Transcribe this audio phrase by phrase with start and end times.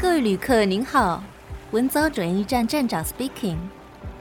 [0.00, 1.20] 各位旅客您好，
[1.72, 3.56] 文藻转运站站长 speaking，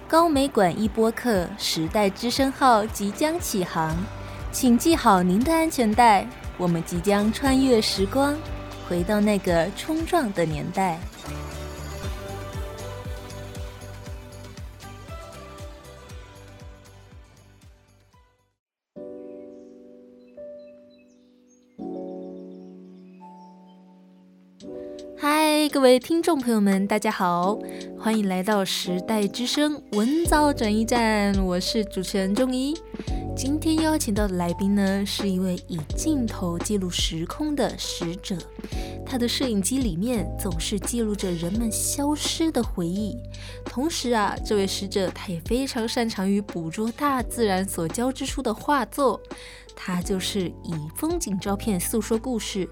[0.08, 3.96] 高美馆一播客时代之声号即将启航，
[4.52, 6.28] 请系好您的安全带，
[6.58, 8.36] 我们即将穿越时光，
[8.90, 11.00] 回到那个冲撞的年代。
[25.78, 27.56] 各位听众朋友们，大家好，
[28.00, 32.76] 欢迎来到时代之声文藻转移站，我是主持人仲一。
[33.36, 38.36] 今天邀请到的来宾呢，是一位以镜头记录时空的使者，
[39.06, 43.16] 他的摄影机里面总是记录着人们消失的回忆。
[43.64, 49.22] 同时啊，这位使者他也非常擅长于捕捉大自然所交织出的画作，
[49.76, 52.68] 他就是以风景照片诉说故事。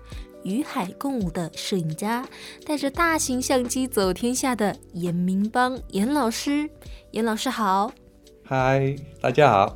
[0.45, 2.26] 与海共舞的摄影家，
[2.66, 6.70] 带着大型相机走天下的严明邦严老师，
[7.11, 7.92] 严老师好，
[8.44, 9.75] 嗨，大家好，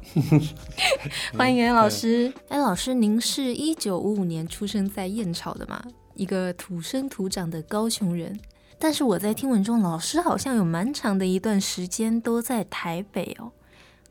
[1.36, 2.32] 欢迎严老师。
[2.50, 5.84] 哎，老师，您是一九五五年出生在燕巢的吗？
[6.14, 8.40] 一个土生土长的高雄人。
[8.78, 13.52] 但是我在听闻中，老师好像有蛮长的一段时间都在台北哦。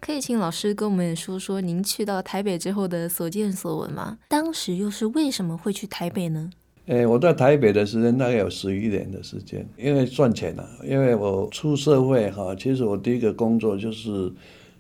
[0.01, 4.19] 可以请老师跟我们说说您去到台北之后的所见所闻吗？
[4.29, 6.51] 当时又是为什么会去台北呢？
[6.87, 10.71] 诶、欸，我在台北的时间大概有十一年的时间，因为赚钱了、啊。
[10.83, 14.33] 因为我出社会哈，其实我第一个工作就是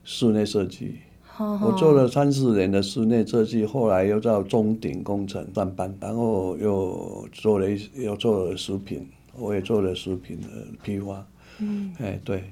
[0.05, 0.95] 室内设计，
[1.39, 10.47] 我做了三四年的室内设计，后来又到中鼎工程上班，然后又做了一又做了食品，我也做了食品的
[10.83, 11.27] 批发。
[11.59, 12.45] 嗯，哎、欸，对。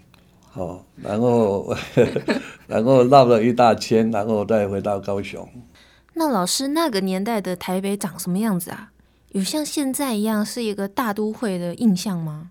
[0.57, 1.77] 哦，然后，
[2.67, 5.47] 然后绕了一大圈，然后再回到高雄。
[6.15, 8.91] 那老师那个年代的台北长什么样子啊？
[9.33, 12.51] 有像现在一样是一个大都会的印象吗？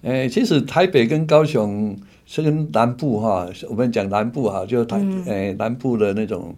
[0.00, 6.56] 诶，其实台北跟高雄是跟南部哈，我们讲南部哈，就台诶、嗯、南部的那种，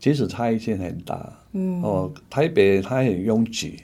[0.00, 1.32] 其实差异性很大。
[1.52, 1.80] 嗯。
[1.80, 3.76] 哦，台北它很拥挤，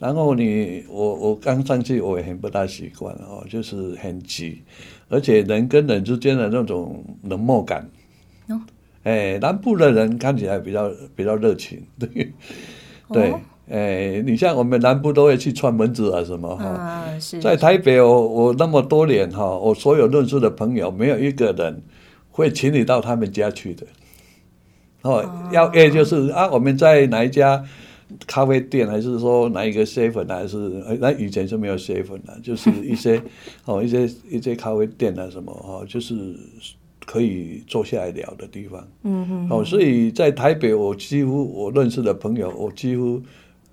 [0.00, 4.62] 然后你我我刚上去我也很不大习惯哦，就是很挤。
[5.08, 7.88] 而且人跟人之间的那种冷漠感，
[8.48, 8.60] 哦，
[9.04, 12.32] 哎，南部的人看起来比较比较热情，对，
[13.12, 13.34] 对，
[13.70, 17.04] 哎，你像我们南部都会去串门子啊什么哈，
[17.40, 21.82] 在台北我我那么多年哈，我所有认识的朋友没有一个人
[22.30, 23.86] 会请你到他们家去的，
[25.02, 27.64] 哦，要约就是啊，我们在哪一家。
[28.26, 30.56] 咖啡店还是说哪一个 seven 还是
[31.00, 33.20] 那以前是没有 seven 的，就是一些
[33.66, 36.14] 哦一些一些咖啡店啊什么哦，就是
[37.04, 38.86] 可以坐下来聊的地方。
[39.02, 43.20] 嗯哼，哦，所以在台北我几乎我认识的朋友，我几乎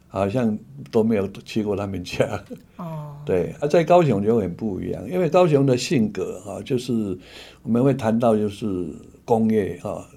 [0.08, 0.58] 好像
[0.92, 2.44] 都没有去过他们家。
[2.78, 7.18] 哦， 对，啊，在高雄就很不一样，因为高雄的性格哈，就是
[7.62, 8.88] 我们会谈到就是
[9.26, 10.08] 工业哈，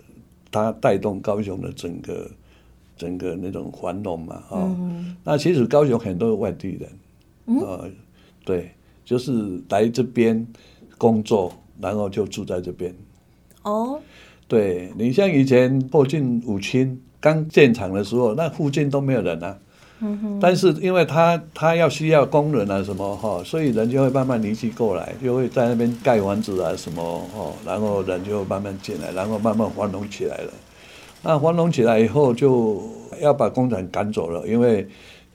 [0.50, 2.30] 它带动高雄的整个。
[2.96, 7.90] 整个那种繁荣嘛，啊、哦嗯，那其实高雄很多外地人，啊、嗯呃，
[8.44, 8.70] 对，
[9.04, 10.46] 就是来这边
[10.96, 12.94] 工作，然后就住在这边。
[13.62, 14.00] 哦，
[14.48, 19.58] 对，你像以前后进五清刚建厂的时候，那附近都没有人啊。
[20.00, 20.38] 嗯哼。
[20.40, 27.02] 但是因为他他要需要工人啊什么哈、哦，所以人就会慢慢离去过来，就会在那边盖房子啊什么
[27.34, 30.52] 哦，然后人就慢慢进来，然后慢慢繁荣起来了。
[31.26, 32.80] 那黄龙起来以后，就
[33.20, 34.86] 要把工厂赶走了，因为，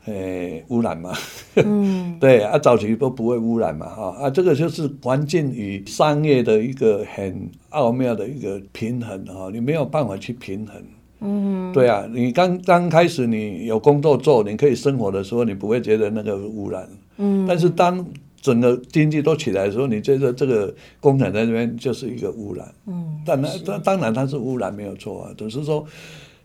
[0.06, 1.12] 呃，污染嘛。
[1.56, 2.16] 嗯。
[2.22, 10.82] 对啊，早期都不会污染嘛，哈啊，这个就是环境与商业的一个很奥妙的一个平衡哈，你没有办法去平衡。
[11.20, 11.74] 嗯。
[11.74, 16.88] 对啊，你刚刚开始你有工作做，你可以生活的时候，你不会觉得那个污染。
[17.18, 17.46] 嗯。
[17.46, 18.06] 但是当
[18.42, 22.74] 整个经济都起来的时候，你觉得这个工厂在这边就是一个污染。
[22.88, 25.86] 嗯，但那当当然它是污染没有错啊，只是说，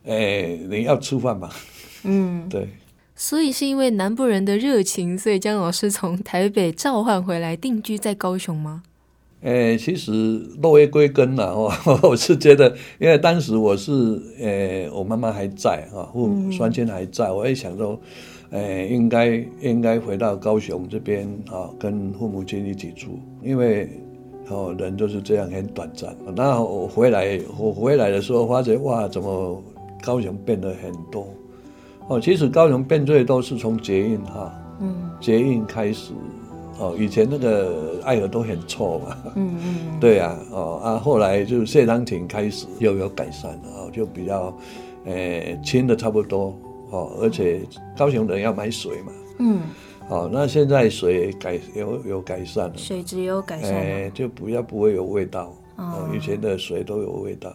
[0.04, 1.50] 哎，你要吃饭嘛。
[2.04, 2.68] 嗯， 对。
[3.14, 8.82] 所以是因为南部人的热情，所以江老师从台北召唤回来定居在高雄吗？
[9.40, 10.12] 哎，其实
[10.60, 11.72] 落叶归根了哦，
[12.04, 17.98] 我是觉得，因为当时我是，哎，我妈妈还在啊，父母双亲还在，我也想说。
[18.50, 23.88] 诶，应该应该回到高雄这边啊，跟父母亲一起住，因为
[24.48, 26.16] 哦，人就是这样很短暂。
[26.34, 29.60] 那我回来，我回来的时候发觉哇，怎么
[30.02, 31.26] 高雄变得很多？
[32.08, 36.12] 哦，其实高雄变最多是从捷运哈，嗯，捷运开始，
[36.78, 44.56] 哦，以前那个爱河都很臭嘛，嗯嗯，对呀，哦啊，后来就谢长廷开始又有改善了，就比较
[45.06, 46.56] 诶清的差不多。
[46.90, 47.60] 哦，而且
[47.96, 49.62] 高雄人要买水嘛，嗯，
[50.08, 57.54] 哦，那现在水改有有改善了，水质有改善，哎，就不要不会有味道，哦，以前的水都有味道。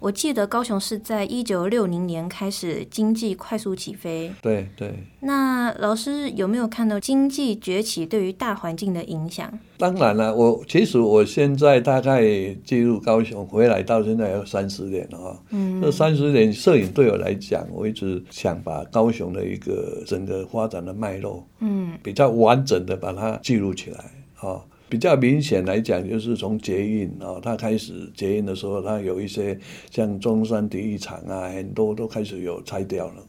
[0.00, 4.32] 我记得高雄是在一九六零年开始经济快速起飞。
[4.40, 4.94] 对对。
[5.20, 9.52] 那老师有没有看到经济崛起对于大环境的影响？
[9.76, 12.22] 当然了，我其实我现在大概
[12.64, 15.40] 进入高雄回来到现在有三十年了啊。
[15.50, 15.80] 嗯。
[15.82, 24.04] 这三十年摄影对我来讲，我一直想把高雄的一个整个发展的脉络，嗯，比较完整的把它记录起来
[24.36, 24.60] 啊。
[24.88, 29.58] 比较明显来讲，就是从捷运啊，它开始捷运的时候，它有一些
[29.90, 33.26] 像中山体育场啊，很多都开始有拆掉了。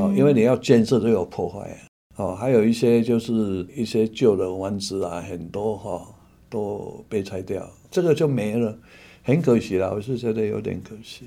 [0.00, 1.76] 哦，因为你要建设都有破坏。
[2.16, 6.14] 哦，还有一些就是一些旧的湾子啊，很多哈
[6.48, 8.76] 都被拆掉，这个就没了，
[9.22, 9.92] 很可惜了。
[9.94, 11.26] 我是觉得有点可惜。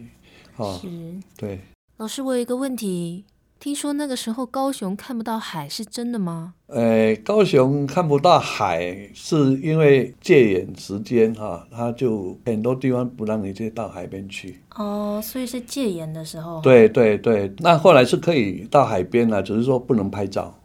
[0.57, 0.87] 哦，是。
[1.37, 1.59] 对。
[1.97, 3.23] 老师，我有一个问题。
[3.59, 6.53] 听说那个时候高雄看不到海，是真的吗？
[6.67, 14.61] 呃，高雄看不到海，是因为戒严时间哈，他就很多地方不让你去到海边去。
[14.75, 16.61] 哦，所以是戒严的时候。
[16.61, 20.57] 对对对，那后来是可以到海边了，只是说不能拍照。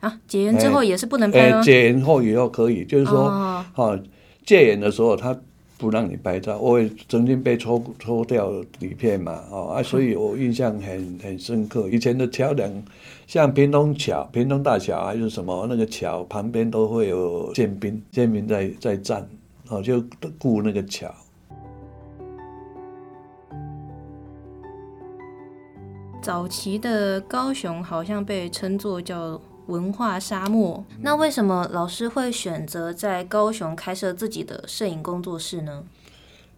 [0.00, 1.62] 啊，解严之后也是不能拍吗？
[1.62, 4.02] 戒严后以后可以，就是说，哦，哦，
[4.44, 5.38] 戒严的时候他。
[5.80, 11.88] 不让你拍照，我也曾经被抽抽掉底片嘛，哦啊，所以我印象很很深刻。
[11.88, 12.70] 以前的桥梁，
[13.26, 19.26] 像平东桥、平东大桥还是什么，那个桥旁边都会有宪兵，宪兵在在站，
[19.70, 20.04] 哦，就
[20.38, 21.10] 顾那个桥。
[26.20, 29.40] 早期的高雄好像被称作叫。
[29.70, 35.84] 文化沙漠，那为什么老师会选择在高雄开设自己的摄影工作室呢？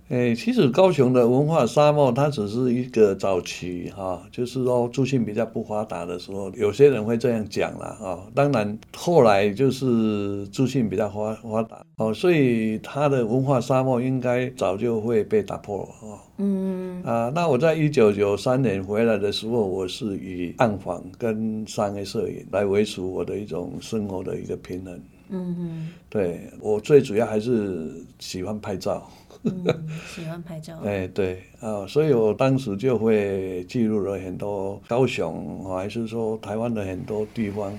[0.09, 8.19] 诶，其实高雄的文化沙漠，它只是一个早期哈，就是说资讯比较不发达的时候，有些人会这样讲了啊。
[8.35, 16.21] 当然后来就是资讯比较发发达哦，所以它的文化沙漠应该早就会被打破了啊。
[16.37, 25.01] 嗯啊，那我在一九九三年回来的时候，我是以暗访跟商业摄影来维持我的一种生活的一个平衡。
[25.35, 29.11] 嗯嗯，对，我最主要还是喜欢拍照。
[29.45, 29.65] 嗯、
[30.07, 30.79] 喜欢拍照。
[30.85, 37.73] 哎，对啊，所以我当时就会记录了很多高雄，还是说台湾的很多地方。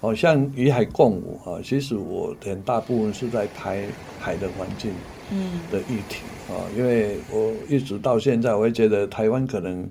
[0.00, 3.86] 好像与海共舞啊，其实我很大部分是在拍
[4.18, 4.90] 海的环境
[5.70, 9.88] 的议题啊，因为我一直到现在，我会觉得台湾可能。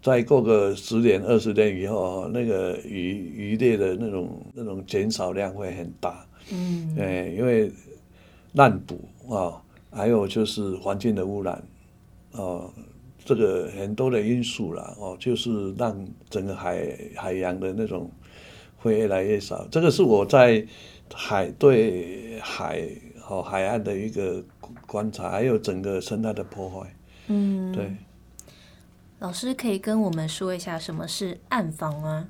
[0.00, 6.24] 再过个十年、二十年以后，那个渔渔猎的那种那种减少量会很大。
[6.52, 7.70] 嗯，对，因为
[8.52, 9.00] 滥捕
[9.34, 9.60] 啊，
[9.90, 11.62] 还有就是环境的污染，
[12.32, 12.72] 哦，
[13.24, 18.10] 这个很多的因素啦，哦，就是让整个海海洋的那种
[18.78, 19.66] 会越来越少。
[19.70, 20.64] 这个是我在
[21.12, 22.82] 海对海
[23.20, 24.42] 和海岸的一个
[24.86, 26.94] 观察，还有整个生态的破坏。
[27.26, 27.90] 嗯，对。
[29.20, 32.26] 老师可以跟我们说一下什么是暗房吗？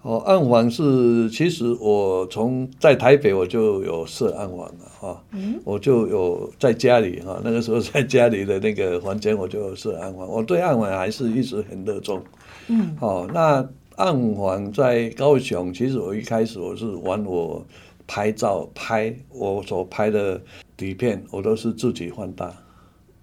[0.00, 12.22] 哦，暗房是其实我从在台北我就有设暗房了哈，嗯，我就有在家里哈，那个时候在家里的那个房间我就有设暗房，我对暗房还是一直很热衷，
[12.68, 17.62] 嗯，哦，那暗房在高雄，其实我一开始我是玩我
[18.06, 20.40] 拍照拍我所拍的
[20.78, 22.50] 底片，我都是自己放大，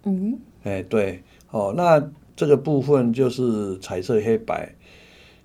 [0.03, 2.07] 嗯，哎对，哦那。
[2.37, 4.73] 这个部分就是彩色黑白，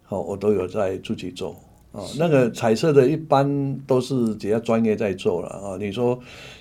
[0.09, 1.57] 哦，我都有在自己做
[1.91, 2.07] 哦。
[2.17, 5.77] 那个彩色的，一般都是比较专业在做了啊。
[5.81, 6.17] 你说，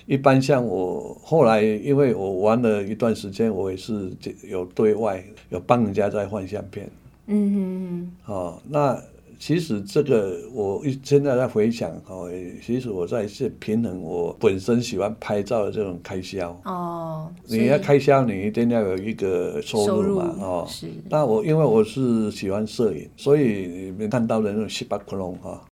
[0.06, 4.10] 一般像我后来，因为我玩了一段时间，我也是
[4.48, 6.90] 有对外有帮人家在换相片。
[7.26, 8.12] 嗯嗯嗯。
[8.26, 9.00] 哦，那。
[9.38, 12.30] 其实这个我一现在在回想哦，
[12.64, 17.32] 其实我在是平衡我本身喜欢拍照的这种开销哦。
[17.46, 20.66] 你要开销，你一定要有一个收入嘛哦。
[20.68, 20.88] 是。
[21.10, 25.66] 那我因为我是喜欢摄影，所以你们看到的那种 Cibachrome 哈。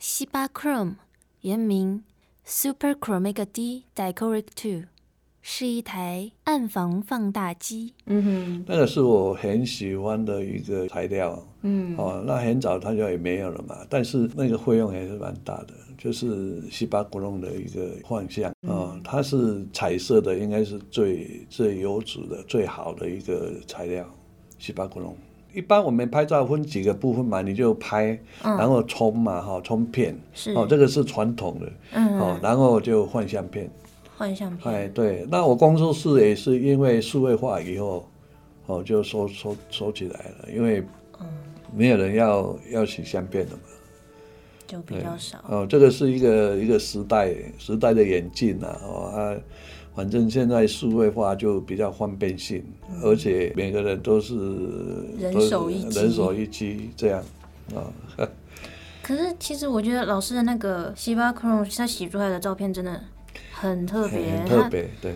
[0.00, 0.94] Cibachrome
[1.42, 2.02] 原名
[2.44, 4.84] Super Chromica D Dichroic Two。
[5.48, 24.04] 是一台暗房放大机，嗯哼，那个是我很喜欢的一个材料，嗯，哦，那很早它就也没有了嘛，但是那个费用还是蛮大的，就是西巴古龙的一个幻象，啊、哦，它是彩色的，应该是最最优质的、最好的一个材料，
[24.58, 25.16] 西巴古龙。
[25.54, 33.70] 一般我们拍照分几个部分嘛，你就拍，嗯、然后冲嘛，哈，冲片，是，哦，这个是传统的，嗯，哦，然后就换相片。
[34.16, 34.74] 换相片。
[34.74, 38.08] 哎，对，那我工作室也是因为数位化以后，
[38.66, 40.82] 哦，就收收收起来了，因为
[41.74, 43.62] 没有人要要洗相片的嘛，
[44.66, 45.38] 就比较少。
[45.48, 49.36] 哦，这个是一个一个时代时代的演进啊，哦啊。
[49.94, 54.34] 反正现在数位化就比较方便性，嗯、而且每个人都是
[55.18, 57.18] 人手一机，人手一机这样
[57.74, 57.80] 啊。
[58.18, 58.28] 哦、
[59.02, 63.00] 可是其实我觉得老师的那个 Cibachrome 他洗出来的照片真的
[63.52, 65.14] 很特别，很特别，对，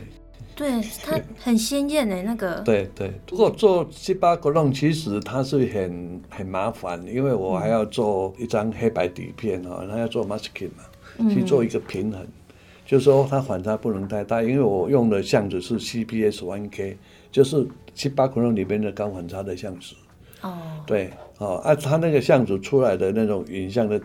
[0.55, 2.61] 对，它很鲜艳诶，那个。
[2.61, 12.21] 对对，如果做 Cibachrome 其实它是很很麻烦，因为我还要做一张黑白底片啊，它、嗯、要做 masking 嘛，去做一个平衡。
[12.21, 12.29] 嗯
[12.87, 16.99] 就是说它反差不能太大，因为我用的相纸是 CPS One K，
[17.31, 19.95] 就是 Cibachrome 里边的高反差的相纸。
[20.41, 20.59] 哦。
[20.89, 21.09] 对，
[21.39, 24.01] 哦，啊，它那个相纸出来的那种影像的，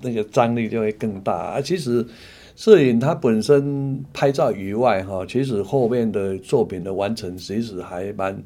[0.00, 1.60] 那个张力就会更大啊。
[1.60, 2.02] 其实
[2.54, 8.42] 摄影它本身拍照以外，哈，其实后面的作品的完成其实还蛮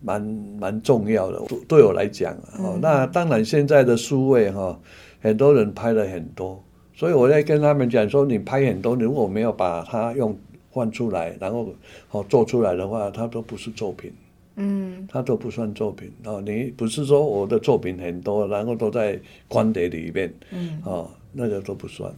[0.00, 0.22] 蛮
[0.60, 4.78] 蛮重要的，对我来讲，哦，那当然现在的数位哈，
[5.20, 6.62] 很多人拍了很多。
[6.96, 10.38] 所以我在跟他们讲说，你拍很多，你如果没有把它用
[10.70, 11.68] 换出来，然后
[12.12, 14.12] 哦做出来的话，它都不是作品，
[14.56, 16.40] 嗯，它都不算作品哦。
[16.40, 19.18] 你不是说我的作品很多，然后都在
[19.48, 22.14] 光碟里面，嗯，哦，那个都不算，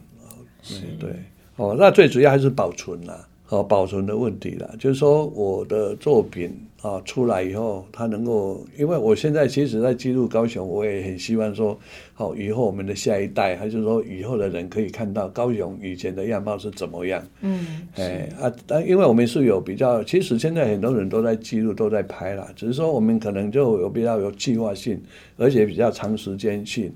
[0.99, 1.11] 对，
[1.57, 3.27] 哦，那最主要还是保存啦。
[3.49, 6.51] 哦，保存的问题了，就是说我的作品
[6.83, 11.79] 啊出来以后，它能够，因为我现在其实在记录高雄，我也很希望说，
[12.13, 17.25] 好，以后我们的下一代，还是说以后的人可以看到高雄以前的样貌是怎么样。
[17.41, 25.01] 嗯，哎啊，但因为我们是有比较，其实现在很多人都在记录，都在拍了，只是说我们可能就有比较有计划性，
[25.37, 26.93] 而且比较长时间性。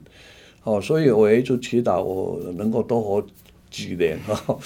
[0.65, 3.25] 哦，所以我一直祈祷我能够多活。
[3.71, 4.59] 几年哈，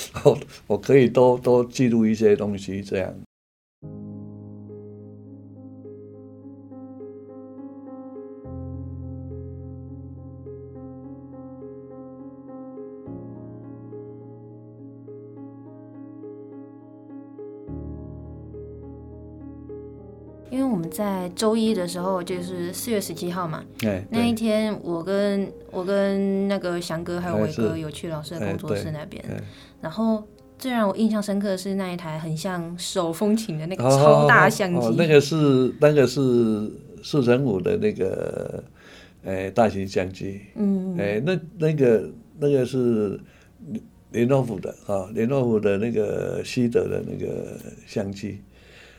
[0.66, 3.14] 我可以多多记录一些东西，这样。
[20.94, 23.64] 在周一的时候，就是四月十七号嘛，
[24.10, 29.22] 那一天我跟我跟那个翔哥还有伟哥有去老师的工作室那边，
[29.80, 30.22] 然后
[30.56, 36.70] 最让我印象深刻的是那一台很像手风琴的那个超大相机，哦，那个是那个是
[37.02, 38.62] 四乘五的那个
[39.24, 42.08] 诶大型相机，嗯，诶那那个
[42.38, 43.18] 那个是
[44.12, 48.38] 连诺夫的啊，连诺夫的那个西德的那个相机，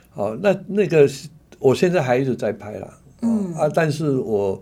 [0.10, 1.30] 好，那那个是。
[1.66, 2.94] 我现在还一直在拍啦，
[3.24, 3.52] 嗯。
[3.56, 4.62] 啊，但是我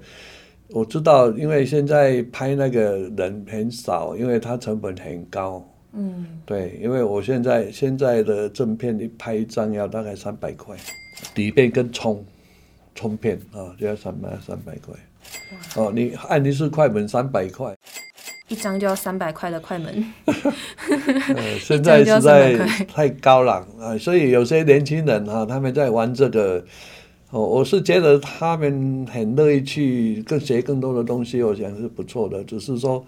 [0.69, 10.77] 我知道，因为现在拍那个人很少，因为它成本很高，嗯，对，因为我现在现在的正片你拍一张要大概三百块，
[11.35, 12.23] 底片跟冲
[12.95, 14.95] 冲片啊就要三百三百块，
[15.75, 17.75] 哦，你按的是快门三百块，
[18.53, 22.55] 一张就要三百块的快门， 呃， 现在实在
[22.87, 26.63] 太高了啊，所以有些年轻人啊，他们在玩这个。
[27.31, 32.43] 哦，我是觉得他们很乐意去更学更多的东西，我想是不错的。
[32.43, 33.03] 只是说，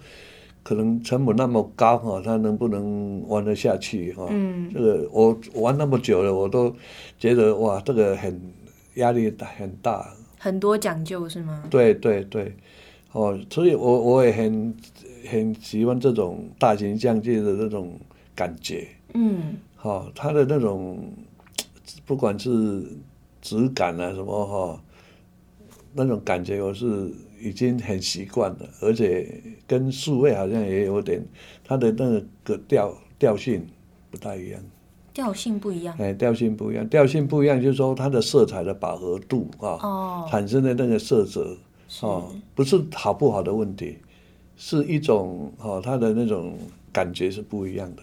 [0.64, 4.26] 可能成本那么高哈，他能不能玩得下去哈？
[4.30, 6.74] 嗯，这个我玩那么久了，我都
[7.20, 8.52] 觉得哇，这个很
[8.94, 10.04] 压力很大，
[10.40, 11.62] 很多讲究是吗？
[11.70, 12.52] 对对对，
[13.12, 14.74] 哦，所以我我也很
[15.28, 17.98] 很喜欢这种大型相机的那种
[18.34, 18.88] 感觉。
[19.14, 21.12] 嗯，好，它的那种
[22.04, 22.82] 不管是。
[23.42, 24.82] 质感啊，什么哈，
[25.94, 31.24] 那种感觉我是已经很习惯了，而且跟数位好像也有点，
[31.62, 33.64] 它的那个调调性
[34.10, 34.60] 不太一样。
[35.12, 35.94] 调性不一样。
[35.96, 41.56] 哎，调性不一样，调性不一样，就是说它的色彩的饱和度啊，哦、产生的那个色泽
[42.00, 43.96] 哦，不是好不好的问题，
[44.56, 46.54] 是一种哦，他的那种
[46.92, 48.02] 感觉是不一样的。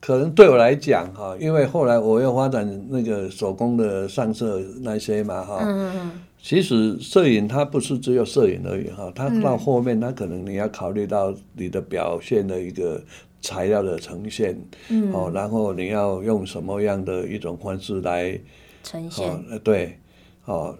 [0.00, 6.10] 可能对我来讲哈，因为后来我要发展那个手工的上色那些嘛哈，嗯嗯
[6.40, 13.02] 其实摄影它不是只有摄影而已哈，它到后面它可能你要考虑到你的表现的一个
[13.40, 14.56] 材料的呈现，
[14.90, 18.38] 嗯，哦，然后你要用什么样的一种方式来
[18.84, 19.98] 呈现，对，
[20.44, 20.76] 哦，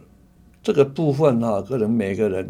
[0.63, 2.47] 这个部分哈，可能每个人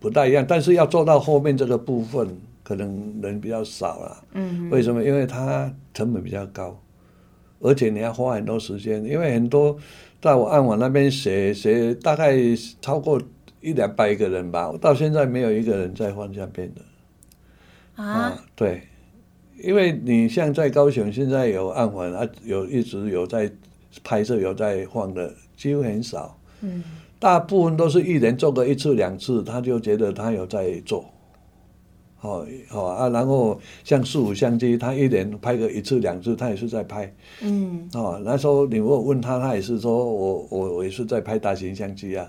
[0.00, 2.36] 不大一样，但是要做到后面这个部分。
[2.62, 5.02] 可能人比较少了，嗯哼，为什么？
[5.02, 6.80] 因为它成本比较高，
[7.58, 9.04] 而且你要花很多时间。
[9.04, 9.76] 因为很多
[10.22, 12.32] 在我暗网那边写写，大概
[12.80, 13.20] 超过
[13.60, 16.82] 一两百个人吧，到现在没有一个人在换相片的
[18.00, 18.44] 啊，啊。
[18.54, 18.82] 对，
[19.60, 23.50] 因为你像在高雄，现在有暗环啊，有一直有在
[24.04, 26.38] 拍摄、有在放的，几乎很少。
[26.60, 26.84] 嗯，
[27.20, 31.04] 大部分都是一年做个一次两次，他就觉得他有在做。
[32.16, 37.14] 好，好啊，然后像四五相机，他一年拍个一次两次，他也是在拍。
[37.42, 42.26] 嗯，哦，那时候你如果问他，他也是说我我我也是在拍大型相机啊，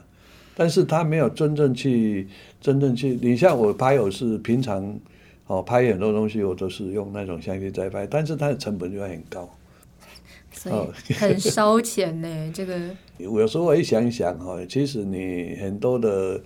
[0.55, 2.27] 但是他没有真正去
[2.59, 3.17] 真正去。
[3.19, 4.95] 你像我拍，我是平常。
[5.47, 9.49] 哦，拍很多东西我都是用那种相机在拍，但是它的成本就会很高，
[10.51, 10.71] 所
[11.07, 12.27] 以很烧钱呢。
[12.53, 12.79] 这个
[13.17, 16.41] 有时候我一想一想哈，其实你很多的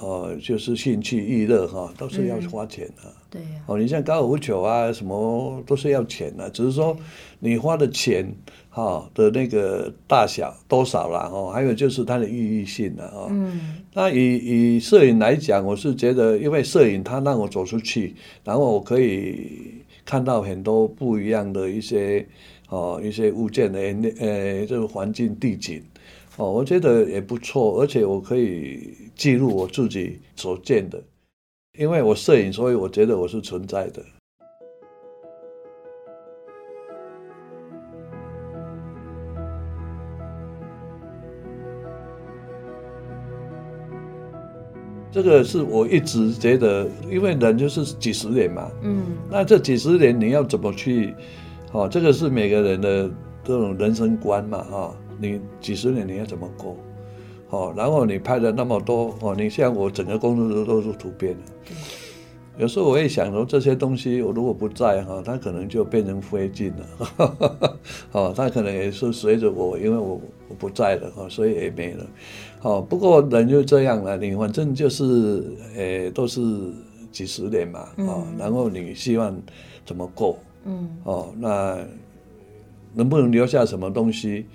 [0.00, 3.02] 哦，就是兴趣娱乐哈，都是要花钱的。
[3.04, 3.68] 嗯、对呀、啊。
[3.68, 6.96] 哦，你像高尔夫球啊，什么都是要钱的，只是说
[7.38, 8.34] 你花的钱。
[8.72, 13.26] 哈的那个大小多少了哦，还有就是它的意义性了哦。
[13.28, 13.82] 嗯。
[13.92, 22.24] 那以以摄影来讲，我是觉得，因为摄影它让我走出去，然后我可以看到很多不一样的一些
[22.70, 25.82] 哦一些物件的呃这个环境地景
[26.36, 31.02] 哦，我觉得也不错，而且我可以记录我自己所见的，
[31.78, 34.02] 因为我摄影，所以我觉得我是存在的。
[45.12, 51.12] 这个是我一直觉得，因为人就是几十年嘛，嗯，那这几十年你要怎么去，
[51.72, 53.10] 哦，这个是每个人的
[53.44, 56.76] 这种人生观嘛，哈、哦，你几十年你要怎么过，
[57.50, 61.38] 哦，然后你拍了那么多，哦，你像我整个工作都都是图片的，
[61.70, 61.76] 嗯、
[62.58, 67.78] 有时候我也想说这些东西我如果不在哈，它可能就变成灰烬了，
[68.12, 72.06] 哦，它可能也是随着我，因为我我不在了，哈，所以也没了。
[72.62, 75.42] 哦，不过人就这样了，你反正就是，
[75.76, 76.40] 诶、欸，都是
[77.10, 79.34] 几十年嘛，哦，嗯、然后你希望
[79.86, 81.78] 怎么过，嗯，哦，那
[82.94, 84.46] 能不能留下什么东西，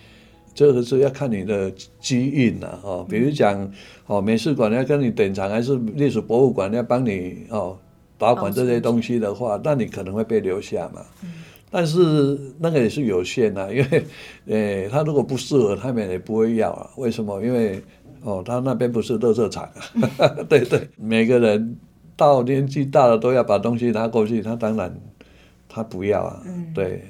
[0.53, 3.71] 这个是要看你的机运了，哦，比如讲，
[4.07, 7.77] 哦，美术馆要跟你典藏，还是历史博物馆要帮你哦
[8.17, 11.01] 保管这些东西的话，那你可能会被留下嘛。
[11.23, 11.31] 嗯
[11.71, 14.05] 但是那个也是有限的，因为，
[14.45, 16.89] 诶， 他如果不适合，他们也不会要啊。
[16.95, 17.41] 为什么？
[17.43, 17.81] 因为，
[18.23, 19.63] 哦，他那边不是乐色场
[20.17, 20.27] 啊。
[20.47, 21.75] 对对，每个人
[22.15, 24.95] 到年纪大了都要把东西拿过去，他当然
[25.75, 26.41] 他不要啊。
[26.73, 27.03] 对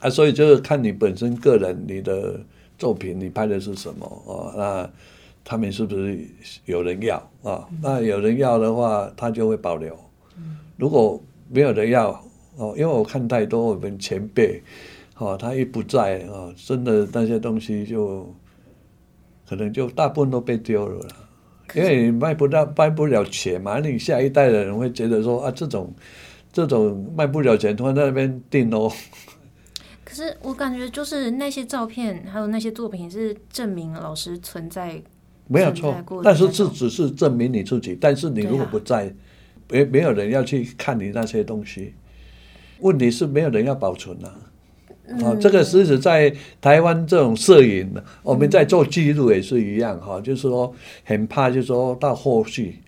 [0.00, 2.38] 啊，所以就是看你本身个人你的
[2.78, 4.52] 作品，你拍的是什么哦？
[4.54, 4.90] 那
[5.42, 6.18] 他们是不是
[6.66, 7.66] 有人要啊？
[7.82, 9.98] 那有人要的话，他就会保留。
[10.76, 12.22] 如果没有人要。
[12.56, 14.62] 哦，因为我看太多我们前辈，
[15.16, 18.28] 哦，他一不在哦，真的那些东西就
[19.48, 21.06] 可能就大部分都被丢了，
[21.74, 25.90] 因为你卖不到卖不了钱嘛，你下一代的人会觉得说啊，这种
[26.52, 28.90] 这种卖不了钱，突然在那边订哦。
[30.04, 35.00] 可是我感觉就是那些照片还有那些作品是证明老师存在，
[35.46, 39.14] 没有错，但是这只是证明你自己，但是你如果不在，
[39.68, 41.94] 没、啊、没有人要去看你那些东西。
[42.80, 44.28] 问题是没有人要保存呐、
[45.22, 52.80] 啊，这个实质在台湾这种摄影，嗯、我们在做记录也是一样哈、哦，就是说很怕，就是说到后续，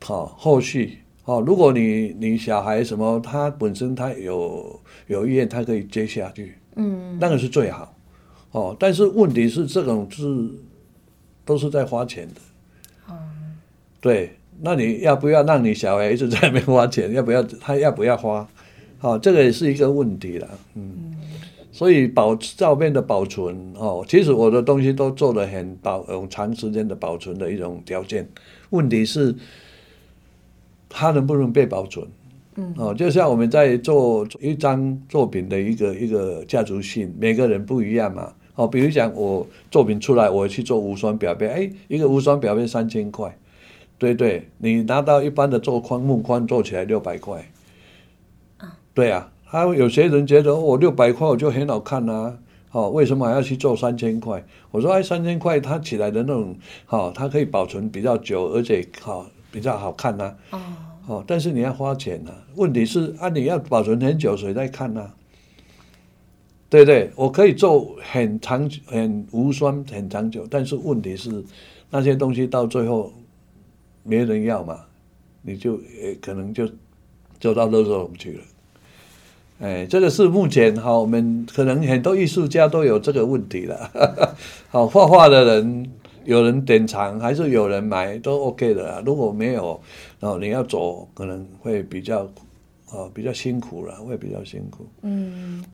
[0.00, 7.94] 好、哦、后续，好、哦，如果你你小孩什么，他本身他有有意愿，他可以接下去，嗯，那个是最好，
[8.50, 10.50] 哦，但是问题是这种是
[11.44, 12.40] 都是在花钱的，
[13.08, 13.14] 嗯，
[14.00, 17.10] 对，那你要不要让你小孩一直在那边花钱？
[17.14, 18.48] 要不要他要不要花？
[18.98, 21.16] 好、哦，这个也是一个问题了，嗯，
[21.70, 28.28] 所以保照片的保存，哦，其实我的东西都做了很保，有长时间的保存的一种条件。
[28.70, 29.34] 问题是，
[30.92, 32.06] 它能不能被保存？
[32.56, 38.32] 嗯，哦，就像我们在做一张作品的一个一个价值性，每个人不一样嘛。
[38.54, 43.34] 哦，比如讲我作品出来，我去做无双表面，哎，一个无双表面三千块，
[43.96, 47.50] 对对，你拿到一般的做框木框做起来六百块。
[48.92, 52.36] 对啊，还有有些人觉得我六百块我就很好看啊，
[52.72, 54.44] 哦，为什么还要去做三千块？
[54.70, 60.58] 我说哎，三千块它起来的那种，好、哦，它可以保存比较久，而且好、哦、比较好看呐、啊。
[60.58, 60.60] 哦，
[61.06, 62.42] 哦，但是你要花钱呐、啊。
[62.56, 65.14] 问题是啊，你要保存很久，谁在看呐、啊？
[66.68, 71.44] 对对，我可以做很长很无酸很长久，但是问题是
[71.90, 73.12] 那些东西到最后
[74.02, 74.80] 没人要嘛，
[75.42, 76.66] 你就也可能就
[77.38, 78.40] 走到垃圾桶去了。
[79.60, 83.90] 哎，这个是目前哈，我们可能很多艺术家都有这个问题了。
[84.70, 85.92] 好，画画的人
[86.24, 89.02] 有人典藏，还是有人买，都 OK 的啦。
[89.04, 89.80] 如果没有，
[90.20, 92.24] 然后你要走，可能会比较
[92.90, 94.86] 啊，比较辛苦了，会比较辛苦。
[95.02, 95.64] 嗯。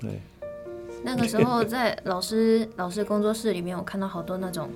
[0.00, 0.20] 对。
[1.02, 4.68] 那个时候在老师老师工作室里面，我看到好多那种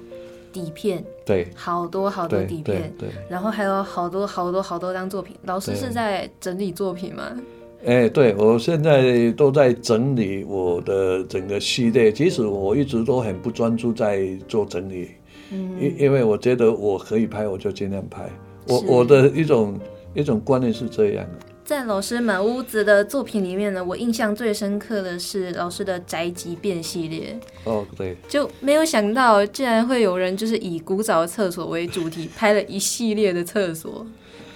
[0.53, 5.35] 底片，对，好多好多底片，对，然后还有好多好多好多张作品。
[5.45, 7.37] 老师是在整理作品吗？
[7.85, 12.13] 哎，对，我现在都在整理我的整个系列。
[12.13, 15.09] 其实我一直都很不专注在做整理，
[15.51, 18.31] 嗯，因因为我觉得我可以拍，我就尽量拍。
[18.69, 19.77] 我我的一种
[20.15, 21.47] 一种观念是这样的。
[21.65, 27.39] 在老师满屋子的作品里面呢，我印象最深刻的是老师的宅急便系列。
[27.65, 34.05] 哦，对，就没有想到竟然会有人就是以古早厕所为主题拍了一系列的厕所。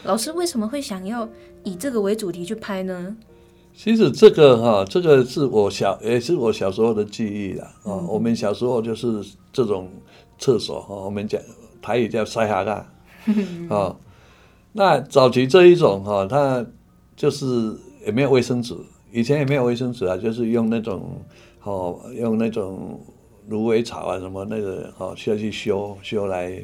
[0.02, 1.28] 老师为什么会想要
[1.62, 3.16] 以这个为主题去拍呢？
[3.74, 7.66] 其实这个哈，这个是我小也是我小时候的记忆啦。
[7.84, 9.88] 啊、嗯，我们小时候就是这种
[10.38, 11.40] 厕所哈，我们讲
[11.80, 12.92] 台语叫塞 哈啦。
[13.70, 13.96] 啊，
[14.72, 16.66] 那早期这一种哈，它。
[17.16, 17.74] 就是
[18.04, 18.76] 也没有卫生纸，
[19.10, 21.18] 以前也没有卫生纸啊，就是用那种，
[21.62, 23.00] 哦，用那种
[23.48, 26.62] 芦苇草啊什么那个，哦，需要去修修来，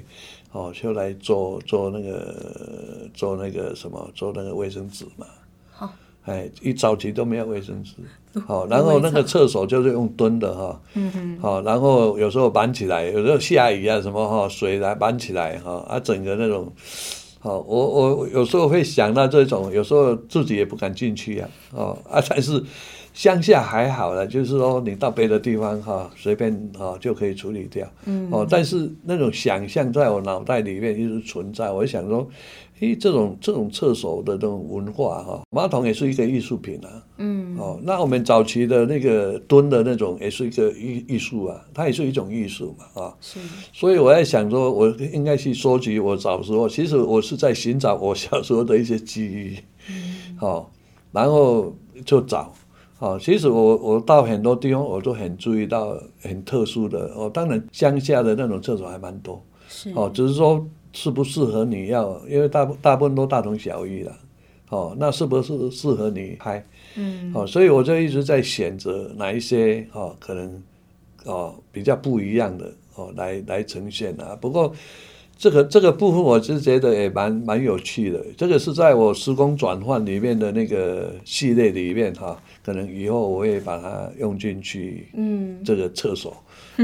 [0.53, 5.27] 哦，修来做做那个做那个什么做那个卫生纸嘛。
[5.71, 5.91] 好，
[6.25, 7.95] 哎，一早期都没有卫生纸，
[8.47, 16.71] 好，然后那个厕所就是用蹲的哈，嗯哼，好，然后有时候搬起来，有时候下雨啊什么哈，水来搬起来哈，啊，整个那种。
[17.43, 22.63] 好，我我有时候会想到这种，有时候自己也不敢进去呀，哦啊，但是
[23.13, 32.29] 乡下还好了，就是说你到别的地方哈，随便哈就可以处理掉，嗯，哦，但是那种想象在我脑袋里面一直存在，我想说。
[32.83, 36.90] 诶，这种这种厕所的这种文化哈，马桶也是一个艺术品啊。
[37.18, 37.57] 嗯。
[37.57, 43.14] 哦，那我们早期的那个蹲的那种，也是一个艺艺术啊，它也是一种艺术嘛，啊。
[43.21, 43.38] 是。
[43.73, 49.57] 所以我在想说，我应该去收集我小时候，其实我是在寻找我小时候的一些记忆。
[49.88, 50.37] 嗯。
[50.37, 50.73] 好，
[51.12, 51.73] 然后
[52.05, 52.53] 就找。
[52.99, 57.12] 好，其实我我到很多地方，我都很注意到很特殊的。
[57.14, 59.40] 哦，当然乡下的那种厕所还蛮多。
[59.68, 59.92] 是。
[59.95, 60.66] 哦，只是说。
[60.93, 64.17] 适不适合你要，因为大大部分都大同小异了，
[64.69, 66.65] 哦，那是不是适合你拍？
[66.97, 70.63] 嗯，哦，所以我就一直在选择哪一些哦，可能
[71.25, 74.37] 哦比较不一样的哦来来呈现啊。
[74.39, 74.71] 不过
[75.39, 78.23] 这个这个部分我是觉得也蛮蛮有趣的。
[78.37, 85.09] 这个是在我时空转换里面的那个系列里面哈，可能以后我会把它用进去。
[85.15, 86.37] 嗯，这个厕所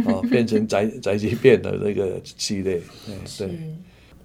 [0.07, 2.81] 哦变成宅宅急便的那个系列，
[3.37, 3.49] 对。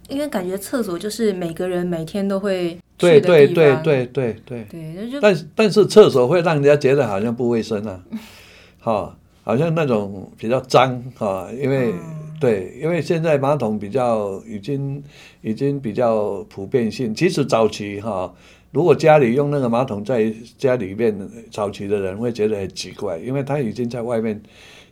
[0.08, 4.64] 因为感觉厕所就是每个人每天都会对对对对对对。
[4.70, 8.04] 对，但但是厕所会让人家觉得好像不卫生啊，
[8.80, 12.00] 哈，好像那种比较脏哈，因为、嗯、
[12.38, 15.02] 对，因为现在马桶比较已经
[15.40, 18.32] 已经比较普遍性，其实早期哈，
[18.72, 21.16] 如果家里用那个马桶在家里面，
[21.50, 24.40] 早期的人会觉得很奇怪，因为他已经在外面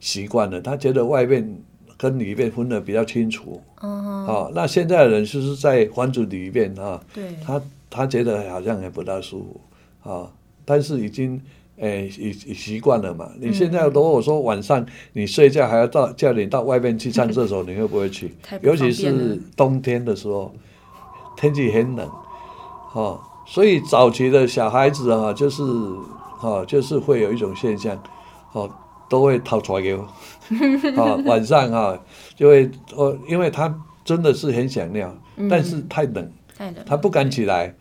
[0.01, 1.63] 习惯了，他觉得外面。
[2.03, 9.61] 跟里面分的比较清楚，嗯，好，那现在的人就是在房子里面啊，对，他他觉得好像也不大舒
[10.03, 10.29] 服，啊，
[10.65, 11.41] 但是已经
[11.77, 13.31] 诶已已习惯了嘛。
[13.39, 18.35] 你现在如果说晚上你睡觉还要到叫你到外面去上厕所，你会不会去？
[18.63, 20.53] 尤其是冬天的时候，
[21.37, 22.11] 天气很冷，
[22.95, 25.63] 哦，所以早期的小孩子啊，就是
[26.41, 27.97] 哦，就是会有一种现象，
[28.55, 28.69] 哦。
[29.13, 30.09] 都会掏出来给我，
[30.97, 32.01] 啊，晚上啊
[32.35, 37.75] 就会哦，因为他真的是很想尿，嗯、但是太冷，太冷，他不敢起来，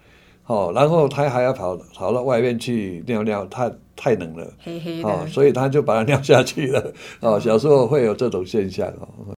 [0.46, 9.34] 哦，然后他还要跑跑到外面去尿尿，他太冷了，黑黑的，哦，所以他就把它尿下去了，哦，小时候会有这种现象哦。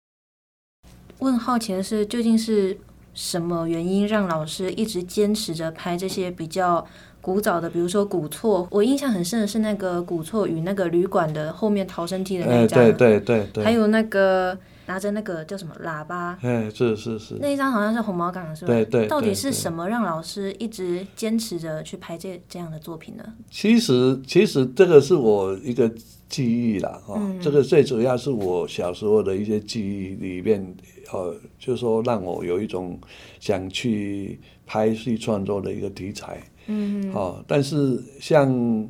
[1.19, 2.75] 我很好奇的是，究竟是
[3.13, 6.83] 什么原因让老师一直坚持着拍这些比较？
[7.23, 14.57] 古早的，比如说古厝，我印象很深的是那个古厝与那个旅馆的后面逃生梯的那一张，对对对对，还有那个
[14.87, 18.73] 拿着那个叫什么喇叭，哎，是是是，那一张好像是红毛港，是吧？
[18.73, 23.23] 对对，到底是什么让老师一直坚持着去拍这这样的作品呢？
[23.49, 25.89] 其实其实这个是我一个
[26.27, 30.75] 记忆啦，哈、嗯，这个最主要是我小时候的一些记忆里面，
[31.13, 32.99] 呃，就是说让我有一种
[33.39, 36.43] 想去拍戏创作的一个题材。
[36.67, 38.87] 嗯，好，但是像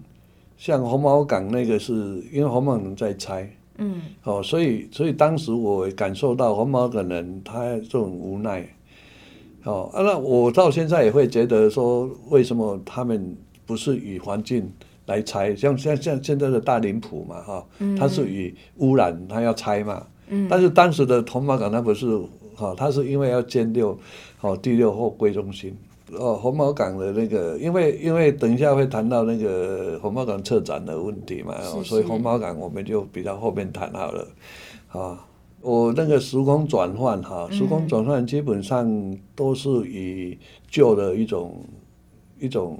[0.58, 1.94] 像红毛港那个是
[2.32, 8.68] 因为红毛人在拆，嗯，哦，所以所以当时我感受到红毛港人他这种无奈，
[9.64, 14.72] 哦，啊，那我到现在也会觉得说，为什么他们不是以环境
[15.08, 17.66] 来拆，像像像现在的大林浦嘛哈，
[17.98, 22.06] 它是以污染它要拆嘛，嗯，但是当时的红毛港它不是
[22.56, 23.98] 哈，它是因为要建六，
[24.38, 25.76] 好第六货柜中心。
[26.20, 34.28] 哦，红毛港的那个，因为因为等一下会谈到那个红毛港策展的问题嘛，是是所以红毛港我们就比较后面谈好了。
[34.90, 35.26] 啊，
[35.62, 40.38] 我那个时空转换哈，时空转换基本上都是以
[40.70, 41.64] 旧的一种
[42.40, 42.78] 一种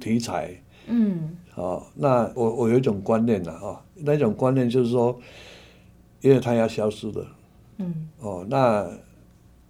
[0.00, 0.50] 题材。
[0.88, 1.36] 嗯。
[1.50, 5.18] 好，那我我有一种观念了哈，那种观念就是说，
[6.20, 7.24] 因为它要消失的。
[7.78, 8.08] 嗯。
[8.20, 8.86] 哦，那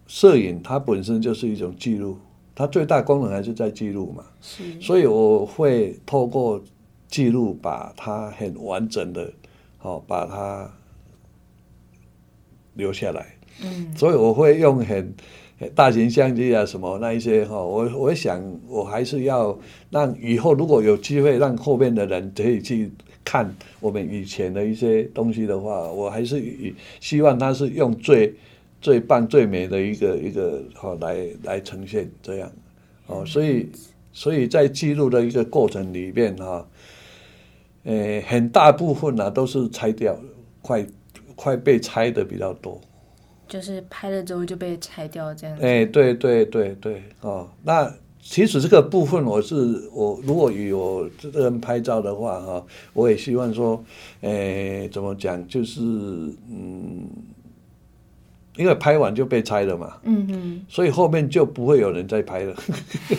[0.09, 2.17] 摄影它本身就是一种记录。
[2.59, 6.59] 它最大功能还是在记录嘛，是，所以我会透过
[7.07, 9.31] 记录把它很完整的，
[9.77, 10.69] 好把它
[12.73, 13.27] 留下来。
[13.63, 15.15] 嗯，所以我会用很
[15.75, 19.59] 大型相机啊什么那一些哈，我我想我还是要
[19.91, 22.91] 让以后如果有机会让后面的人可以去
[23.23, 28.35] 看我们以前的一些东西的话，我还是以希望他是用最。
[28.81, 32.53] 最棒最美的一个一个好来来呈现这样，
[33.07, 33.69] 哦，所以
[34.13, 36.67] 所以在记录的一个过程里面哈，
[37.85, 40.17] 呃，很大部分呢都是拆掉，
[40.63, 40.87] 快
[41.35, 42.81] 快被拆的比较多，
[43.49, 45.57] 就是拍了之后就被拆掉这样。
[45.59, 53.83] 诶，对对对对，哦，那其实这个部分我是我如果与我这个人拍照的话哈，我也希望说，
[54.21, 57.09] 诶，怎么讲就是嗯。
[58.57, 62.55] 因为拍完就被拆了嘛，嗯嗯，所以后面就不会有人再拍了，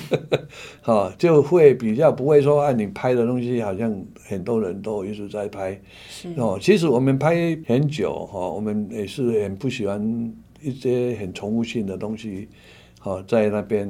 [0.81, 6.29] 哈，就会比较不会说，按你拍的东西好像很多人都一直在拍，是。
[6.37, 12.47] 哦，其实我们拍很久哈，我们也是很不喜欢一些很重复性的东西，
[12.99, 13.87] 哈，在那边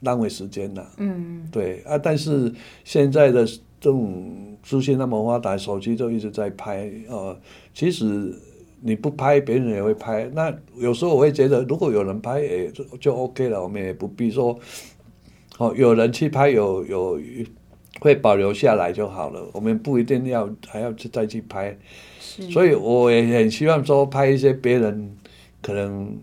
[0.00, 2.52] 浪费时间呐，嗯，对啊，但是
[2.84, 3.46] 现在的
[3.80, 7.34] 这种资讯那么发达，手机就一直在拍啊，
[7.72, 8.34] 其实。
[8.86, 10.28] 你不拍，别人也会拍。
[10.34, 13.62] 那有时候我会觉得，如果有人拍，也，就就 OK 了。
[13.62, 14.58] 我们也不必说，
[15.56, 17.18] 哦，有人去拍，有有
[17.98, 19.42] 会保留下来就好了。
[19.54, 21.74] 我们不一定要还要去再去拍。
[22.20, 25.16] 所以我也很希望说，拍一些别人
[25.62, 26.14] 可能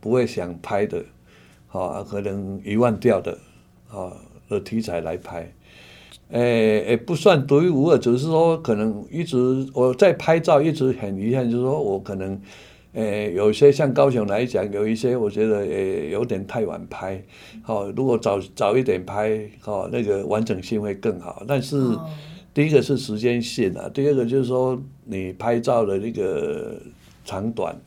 [0.00, 1.04] 不会想拍的，
[1.68, 3.38] 啊，可能遗忘掉的，
[3.90, 4.10] 啊
[4.48, 5.52] 的题材来拍。
[6.30, 12.40] 诶诶，不算独一无二，只是说可能一直我在拍照，一直很遗憾，就是说我可能，
[12.94, 17.22] 诶，有些像高雄来讲，有一些我觉得诶有点太晚拍，
[17.62, 21.44] 好，如果早早一点拍，好，那个完整性会更好。
[21.46, 21.76] 但是
[22.52, 26.74] 第一个是时间线啊，第二个就是说你拍照的那个
[27.24, 27.78] 长短，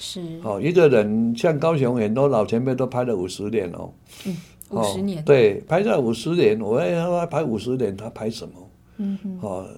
[0.00, 3.92] 是，好，一个人像高雄很多老前辈都拍了五十年哦。
[4.26, 4.36] 嗯
[4.74, 8.70] 五十年，对，拍照五十年，我问他拍五十年，他拍什么？
[8.98, 9.68] 嗯哼，哦，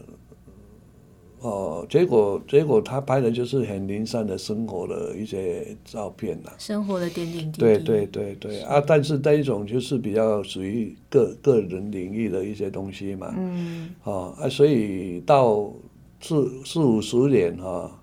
[1.41, 7.59] 哦，结果结果他拍的就是很零散的生活的一些照片呐，生活的点点滴滴。
[7.59, 13.35] 对对对对啊，但是这一种就是比较属于个个人领域的一些东西嘛。
[13.37, 15.73] 嗯，哦啊，所以到
[16.21, 18.03] 四四五十年哈。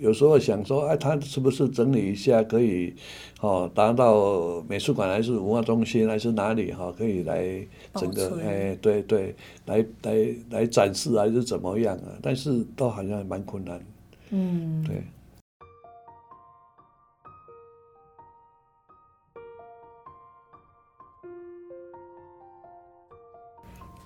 [0.00, 2.94] 有时候想说，哎，他是不是整理一下可以，
[3.40, 9.36] 哦，达到美术馆还是文化中心还是哪里哈，可以来整个哎，对对，
[9.66, 12.16] 来来来展示还是怎么样啊？
[12.22, 13.78] 但是都好像蛮困难。
[14.30, 15.02] 嗯，对。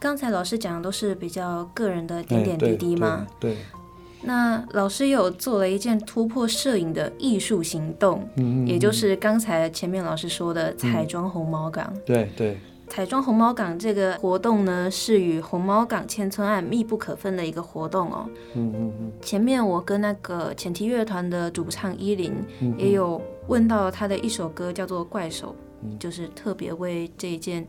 [0.00, 3.26] 刚才老师讲的都是比较个人的点点滴滴吗？
[3.38, 3.52] 对。
[3.52, 3.83] 对对
[4.24, 11.90] 那老师有做了一件突破摄影的艺术行动，嗯，也就是刚才前面老师说的彩妆红毛港。
[11.94, 12.58] 嗯、对对，
[12.88, 18.28] 彩妆红毛港这个活动呢，是与红毛港迁村案密不可分的一个活动哦。
[18.54, 19.12] 嗯嗯嗯。
[19.20, 22.32] 前面我跟那个前提乐团的主唱依林
[22.78, 25.48] 也有问到他的一首歌叫做《怪手》，
[25.82, 27.66] 嗯，就是特别为这一件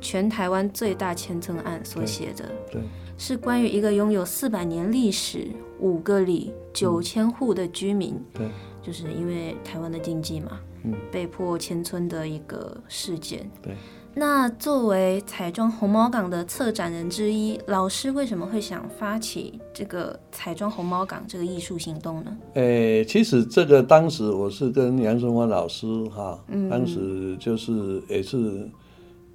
[0.00, 2.44] 全台湾最大迁村案所写的。
[2.70, 2.80] 对。
[2.80, 2.82] 对
[3.16, 5.48] 是关于一个拥有四百年历史、
[5.78, 8.48] 五个里、九千户的居民，对，
[8.82, 13.48] 就是因为台湾的经济嘛，嗯，被迫迁村的一个事件。
[13.62, 13.76] 对，
[14.14, 22.36] 那作为彩妆红毛港的策展人之一，老师为什么会想发起这个彩妆红毛港这个艺术行动呢？
[22.54, 28.68] 诶、欸，其实这个当时我是跟杨春华老师哈，嗯，当时就是也是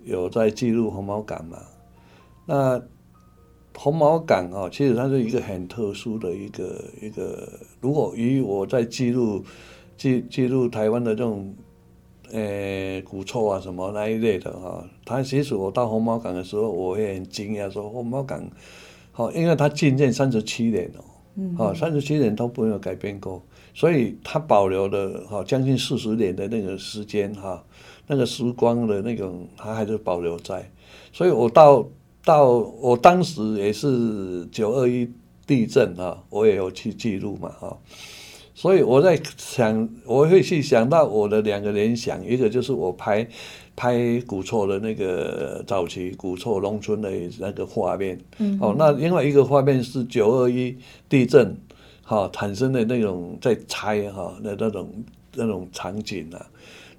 [0.04, 1.58] 有在记录红毛港嘛，
[2.46, 2.82] 那。
[3.82, 7.48] 红毛港啊，其实它是一个很特殊的一个一个。
[7.80, 9.42] 如果以我在记录
[9.96, 11.56] 记记录台湾的这种
[12.34, 14.84] 呃，古臭啊什么那一类的哈。
[15.06, 18.44] 它其实我到红毛港的时候，我也很惊讶，说红毛港，
[19.14, 21.04] 好，因为它建建三十七年哦，
[21.36, 23.42] 嗯，好，三十七年都没有改变过，
[23.74, 27.64] 所以它保留了哈将近四十年的那个时间哈，
[28.08, 30.70] 那个时光的那种，它还是保留在。
[31.14, 31.88] 所以我到
[32.30, 32.46] 到
[32.80, 35.10] 我当时也是九二一
[35.48, 37.76] 地震啊，我也有去记录嘛哈。
[38.54, 43.28] 所以我在想，我会去想到我的两个联想，一个就是我拍
[43.76, 51.58] 拍古厝的那个早期古厝农村的那个画面，嗯，哦，那另外一个画面是九二一地震，
[52.04, 54.88] 哈、哦，产生的那种在拆哈的那种
[55.34, 56.46] 那种场景啊。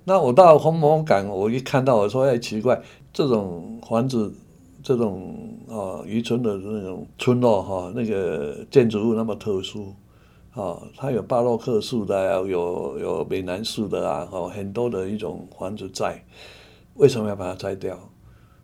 [0.05, 2.81] 那我到红毛港，我一看到我说哎奇怪，
[3.13, 4.33] 这种房子，
[4.83, 9.95] 这种啊渔村的那种村落哈，那个建筑物那么特殊。
[10.53, 16.21] 哦，它有巴洛克式的，有有美南式的啊，哦，很多的一种房子在，
[16.95, 17.97] 为什么要把它拆掉？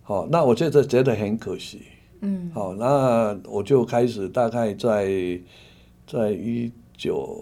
[0.03, 1.83] 好、哦，那我觉得觉得很可惜。
[2.23, 5.41] 嗯，好、哦，那我就开始大概在
[6.09, 7.39] 在一九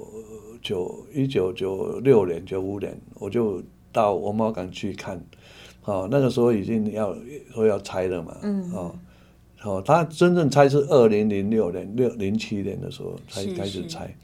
[0.61, 5.19] 九一九九六年九五年，我就到文茂港去看，
[5.85, 7.15] 哦，那个时候已经要
[7.53, 8.95] 说要拆了嘛，嗯，哦。
[9.63, 14.15] 哦，他真正拆是二零零六年六零七年的时候才开始拆，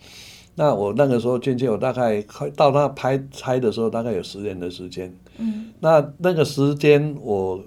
[0.54, 5.10] 那我那个时候进去，我大概快到他拍拆的时候，大概有十年的时间。
[5.38, 7.58] 嗯，那那个时间我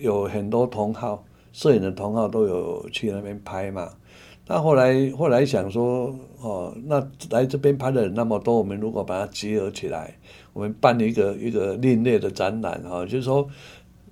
[0.00, 3.88] 有很多同好，摄影的同好都有去那边拍嘛。
[4.52, 10.14] 那后来后来想说，哦，那来这边拍的人那么多，我们如果把它集合起来，
[10.52, 13.48] 我们办一个一个另类的展览哈，就是说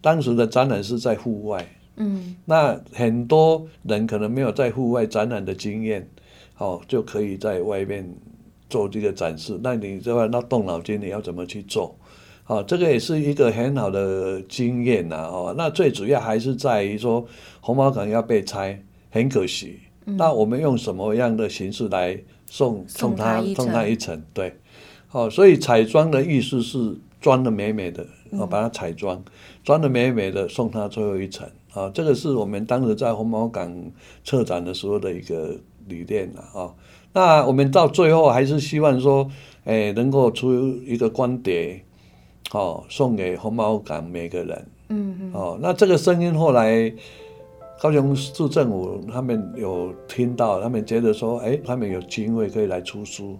[0.00, 1.62] 当时的展览是在户外。
[1.96, 6.09] 嗯，那很多人可能没有在户外展览的经验，
[6.57, 8.11] 哦，就可以在外面
[8.70, 9.61] 做这个展示。
[9.62, 11.94] 那你这块那动脑筋，你要怎么去做？
[12.46, 15.16] 哦，这个也是一个很好的经验呐。
[15.31, 17.26] 哦，那最主要还是在于说
[17.61, 19.81] 红毛港要被拆，很可惜。
[20.11, 24.23] 嗯、那我们用什么样的形式来送送他送他一程？
[24.33, 24.55] 对，
[25.12, 29.23] 哦，所以彩妆的意思是装的美美的，哦，把它彩妆，
[29.62, 31.49] 装的美美的送他最后一程。
[31.73, 33.73] 啊，这个是我们当时在红毛港
[34.25, 36.75] 策展的时候的一个理念了啊。
[37.12, 39.31] 那我们到最后还是希望说，
[39.64, 40.53] 哎，能够出
[40.85, 41.85] 一个光碟，
[42.51, 44.66] 哦，送给红毛港每个人。
[44.88, 45.33] 嗯嗯。
[45.33, 46.92] 哦，那这个声音后来
[47.80, 53.38] 高雄市政府他们有听到，他们觉得说，哎，他们有经费可以来出书。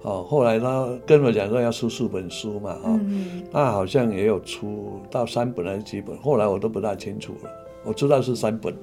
[0.00, 7.50] 哦，后来他跟我讲说要出四本书嘛，哈、哦，嗯、那好像也有出到三本还是几本，后来我都不大清楚了。
[7.84, 8.74] 我知道是三本，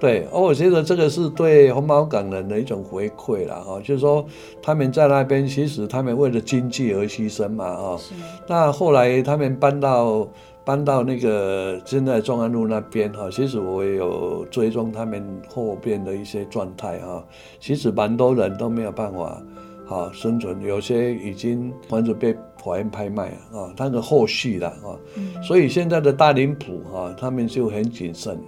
[0.00, 4.24] 对，而我觉得这个是对红毛港人的一种回馈了哈，就是说
[4.62, 7.96] 他们在那边，其实他们为了经济而牺牲嘛哈。
[7.98, 8.14] 是
[8.48, 10.26] 那后来他们搬到
[10.64, 17.24] 搬到那个现在中安路那边哈，其实我也有追踪他们后边的一些状态哈。
[17.58, 19.42] 其实蛮多人都没有办法
[19.86, 22.36] 哈生存，有些已经房子被。
[22.62, 28.38] 法院拍卖啊，那个后续的啊，嗯、所以现在的大林埔哈，他们就很谨慎，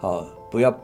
[0.00, 0.76] 啊，不要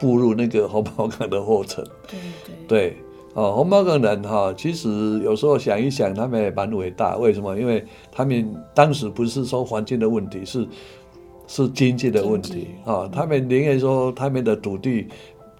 [0.00, 1.84] 步入那个红毛港的后尘。
[2.10, 2.96] 对对对，
[3.34, 4.88] 啊，红毛港人哈，其实
[5.20, 7.16] 有时候想一想，他们也蛮伟大。
[7.16, 7.56] 为什么？
[7.58, 10.66] 因为他们当时不是说环境的问题，是
[11.46, 13.02] 是经济的问题啊。
[13.02, 13.16] 经济。
[13.16, 15.06] 他们宁愿说他们的土地。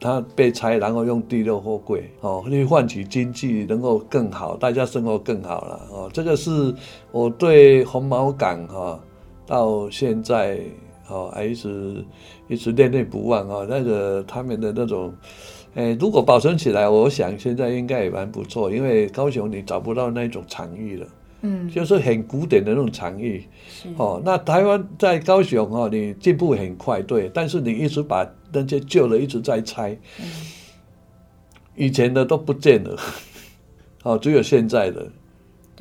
[0.01, 6.11] 它被拆，然后用地六货柜哦，去换取经济能够更好，大家生活更好了哦。
[6.13, 6.73] 这个是
[7.11, 9.01] 我对红毛港哈
[9.45, 10.61] 到现在
[11.09, 12.05] 哦还一直
[12.47, 13.67] 一直念念不忘啊。
[13.69, 15.13] 那个他们的那种，
[15.75, 21.07] 哎，如果保存起来，我想现在应该也蛮不错，因为高雄你找不到那种场域了。
[21.43, 24.21] 嗯，就是很古典的那种场域，是哦。
[24.25, 30.27] 那台湾在高雄哦，你进步很快，对，但是你一直把那些旧的一直在拆，嗯、
[31.77, 32.99] 以前的都不见了，
[34.03, 35.07] 哦，只有现在的，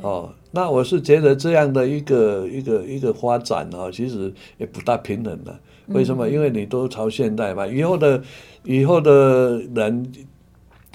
[0.01, 0.31] 哦。
[0.51, 5.59] 那我是觉得这样的一个一个一个发展哦，其实也不大平衡的。
[5.87, 6.27] 为什么？
[6.27, 8.23] 嗯、因为你都朝现代嘛，以后的
[8.63, 10.11] 以后的人，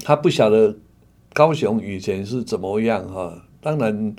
[0.05, 0.75] 他不晓得
[1.33, 3.43] 高雄以前是怎么样哈。
[3.61, 4.15] 当然。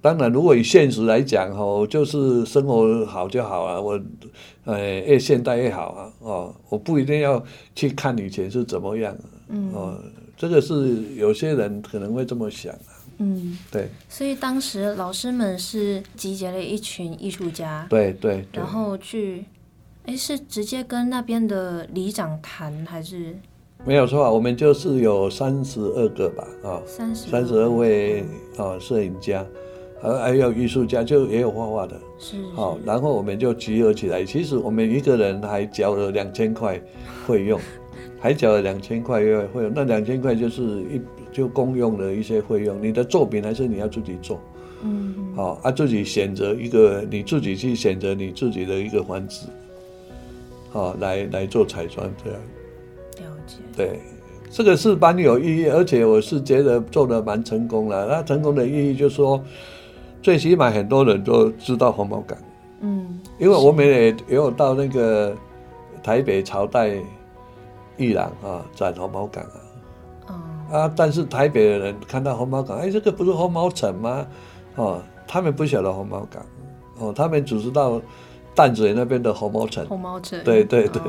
[0.00, 3.80] 当然，如果以现实来讲，哈，就是生活好就好啊。
[3.80, 4.00] 我，
[4.64, 6.12] 呃，越现代越好啊。
[6.20, 7.44] 哦，我不一定要
[7.74, 9.14] 去看以前是怎么样。
[9.48, 9.72] 嗯。
[9.74, 9.98] 哦，
[10.36, 12.94] 这个是有些人可能会这么想啊。
[13.18, 13.88] 嗯，对。
[14.08, 17.84] 所以当时老师们是集结了一群艺术家。
[17.90, 18.46] 对对。
[18.52, 19.44] 然后去，
[20.08, 23.36] 哎，是直接跟那边的里长谈，还是？
[23.84, 28.24] 没有错啊，我们就是有三十二个吧，啊，三十二位
[28.56, 29.44] 啊，摄影家。
[30.00, 34.24] 还，还有艺术家就也有画画的，是，好，然后我们就集合起来。
[34.24, 36.80] 其实我们一个人还交了两千块
[37.26, 37.60] 费用，
[38.18, 39.72] 还交了两千块费用。
[39.74, 42.82] 那两千块就是一就公用的一些费用。
[42.82, 44.40] 你的作品还是你要自己做，
[44.82, 49.48] 嗯，好，啊，自己选择一个，你自己去选择你自己的一个房子，
[50.70, 52.40] 好，来来做彩妆这样。
[53.16, 53.56] 了解。
[53.76, 54.00] 对，
[54.50, 58.06] 这个是蛮有意义，而且我是觉得做的蛮成功的。
[58.06, 59.42] 那成功的意义就是说。
[60.20, 62.36] 最起码很多人都知道红毛港，
[62.80, 65.32] 嗯，因为我们也也有到那个
[66.02, 66.96] 台北朝代
[67.96, 69.60] 艺廊啊展红毛港啊，
[70.26, 74.26] 嗯、啊，但是台北的人看到红毛港，哎，这个不是红毛城吗？
[74.74, 76.44] 哦，他们不晓得红毛港，
[76.98, 78.02] 哦，他们只知道
[78.58, 81.00] 淡水那边的红毛城，红毛城，对对对，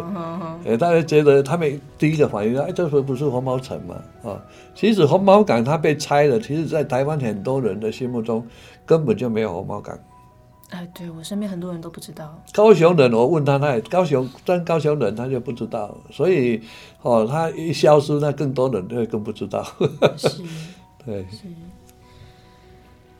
[0.65, 3.95] 哎，大家觉得他们第一个反应，哎，这个不是红毛城吗？
[4.23, 4.39] 啊，
[4.75, 8.45] 其实红毛港它被拆了，其实在台湾很多人的心目中。
[8.85, 9.95] 根本就没有红毛港，
[10.71, 12.41] 哎，对我身边很多人都不知道。
[12.51, 16.59] 高雄人，我问他，他也高雄，但高雄人他就不知道，所以
[17.03, 19.63] 哦，他一消失，那更多人就会更不知道。
[20.17, 20.41] 是，
[21.05, 21.37] 对，是，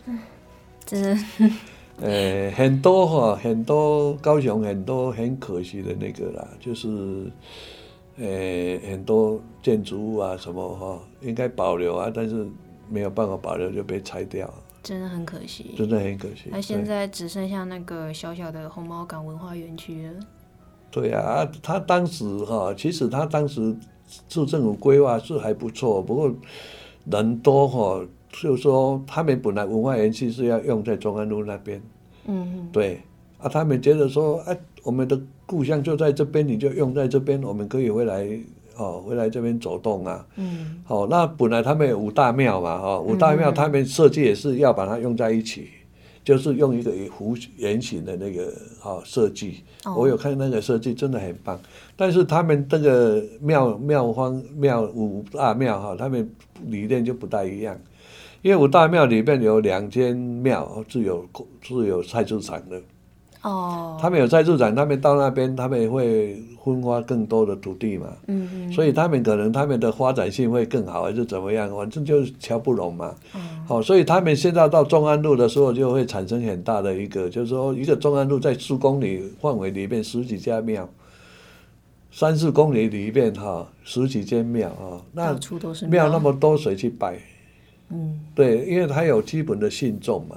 [0.05, 0.19] 嗯，
[0.87, 1.15] 真的，
[2.01, 7.29] 呃，很多哈，很多高雄很多很可惜的那个啦，就是，
[8.17, 12.47] 呃，很多建筑物啊什么哈，应该保留啊，但是
[12.89, 14.51] 没有办法保留，就被拆掉。
[14.81, 16.45] 真的很可惜，真的很可惜。
[16.49, 20.13] 那现在只剩下那个小小的红毛港文化园区了。
[20.89, 23.75] 对啊，他当时哈，其实他当时
[24.29, 26.33] 市政府规划是还不错，不过
[27.11, 31.81] 人多哈，就是说他们本来文化园区是要用在中安路那边。
[32.25, 32.69] 嗯。
[32.71, 33.01] 对
[33.37, 38.27] 啊，他们觉得说，哎，我们的故乡就在这边，你就用在这边，我们可以回来。
[38.77, 40.25] 哦，回来这边走动啊。
[40.37, 40.81] 嗯。
[40.85, 48.49] 好，那本来他们有五大庙嘛，哈，五大庙他们设计也是要把它用在一起，嗯、就是用一个弧圆形的那个
[48.79, 49.65] 哈设计。
[49.83, 49.95] 哦。
[49.97, 51.59] 我有看那个设计，真的很棒。
[51.97, 56.29] 但是他们这个庙庙方庙五大庙哈，他们
[56.67, 57.77] 理念就不大一样，
[58.41, 61.25] 因为五大庙里面有两间庙是有
[61.61, 62.81] 是有菜市场的。
[63.41, 68.07] 哦，他们有菜市场，他们到那边，他们会分发更多的土地嘛。
[68.27, 68.71] 嗯嗯。
[68.73, 71.73] 所以他们可能他们的发展性会更好，还是怎么样？
[71.73, 73.15] 反正就是瞧不拢嘛。
[73.33, 73.41] 嗯。
[73.65, 80.89] 好，所以他们现在到中安路的时候，就会产生很大的一个，就是说，一个中安路在十公里范围里面十几家庙，
[82.11, 85.33] 三四公里里面哈十几间庙啊，那
[85.87, 87.17] 庙那么多，谁去拜？
[87.89, 88.19] 嗯。
[88.33, 90.35] 对，因为他有基本的信众嘛。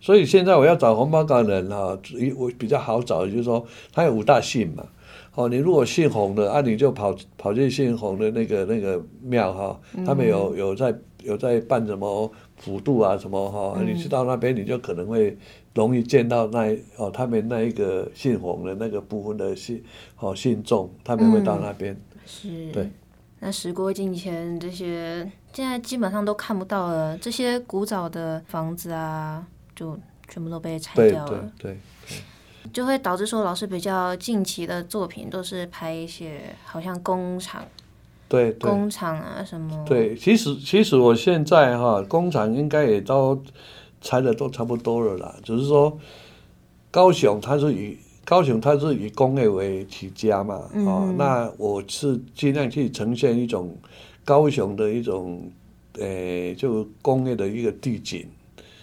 [0.00, 1.98] 所以现在我要找红包港人哈，
[2.36, 4.86] 我比较好找，就是说他有五大姓嘛，
[5.34, 10.94] 哦，你如果姓洪的啊，你就跑跑去姓洪的那个那个庙哈，他们有有在
[11.24, 12.30] 有在办什么
[12.62, 15.36] 普渡啊什么哈，你去到那边你就可能会
[15.74, 19.82] 容易见到那哦他们那一个姓洪的那个部分的信
[20.20, 22.00] 哦信众，他们会到那边。
[22.24, 22.70] 是。
[22.70, 22.88] 对。
[23.40, 29.46] 那时过境迁，这些现在基本上都看不到了，这些古早的房子啊。
[29.78, 29.96] 就
[30.26, 31.78] 全部都被拆掉了，对，对，
[32.08, 32.18] 对，
[32.72, 37.62] 就会导致说老师比较近期的作品都是拍一些好像工厂，
[38.28, 39.84] 对，对，工厂啊什么。
[39.86, 43.40] 对，其实其实我现在哈工厂应该也都
[44.00, 45.96] 拆的都差不多了啦，只是说
[46.90, 53.76] 高雄它是以高雄它是以工业为起家嘛，啊、嗯，那我是尽量去呈现一种
[54.28, 55.40] 高雄的一种
[55.94, 58.26] 诶、欸，就工业的一个地景。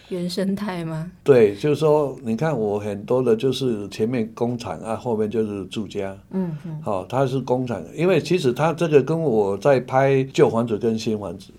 [0.09, 1.11] 原生态吗？
[1.23, 6.17] 对，就是说，你看我很多的，就是前面工厂啊，后面就是住家。
[6.31, 6.81] 嗯嗯。
[6.81, 11.51] 好、哦，它是工厂，因为其实它这个跟我在拍旧房子跟新房子，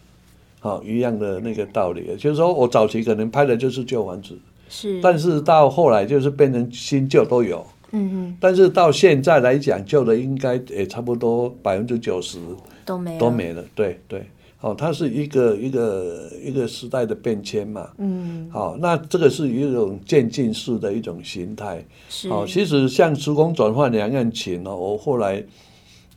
[0.59, 2.17] 好、哦、一样的那个道理。
[2.17, 4.37] 就是说我早期可能拍的就是旧房子，
[4.69, 7.65] 是，但是到后来就是变成新旧都有。
[7.93, 8.37] 嗯嗯。
[8.41, 12.41] 但是到现在来讲，旧的应该也差不多百分之九十
[12.87, 13.63] 都没都没了。
[13.75, 14.25] 对对。
[14.63, 17.91] 哦，它是一个一个一个时代的变迁嘛。
[17.99, 18.49] 嗯。
[18.51, 21.85] 好，那这个是一种渐进式的一种形态。
[22.09, 22.31] 是。
[22.31, 25.45] 好，其实像时空转换两样情哦，我后来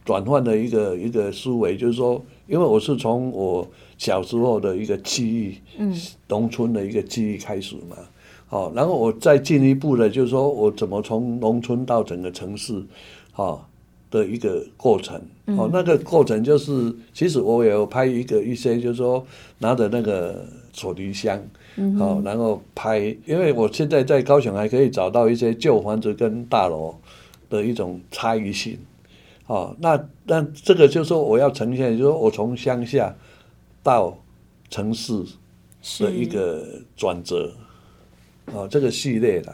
[0.05, 3.67] 转换的一个一个思维，就是说，因为我是从我
[3.97, 5.93] 小时候的一个记忆，嗯，
[6.29, 7.97] 农村的一个记忆开始嘛。
[8.47, 12.81] 好，然后我再进一步的，就是说我怎么从农村到整个城市，
[13.33, 13.68] 好。
[14.11, 19.25] 的一个过程，哦，那个过程就是，其实我有拍一个一些，就是说
[19.59, 21.39] 拿着那个手提箱，
[21.97, 26.95] 好，然后拍，因为我现在在高雄还可以找到一些旧房子跟大楼
[27.49, 28.77] 的一种差异性，
[29.45, 33.15] 哦，那那这个就是说我要呈现，就是说我从乡下
[33.83, 34.17] 到
[34.69, 35.23] 城市
[35.99, 37.53] 的一个转折，
[38.53, 39.53] 哦，这个系列的。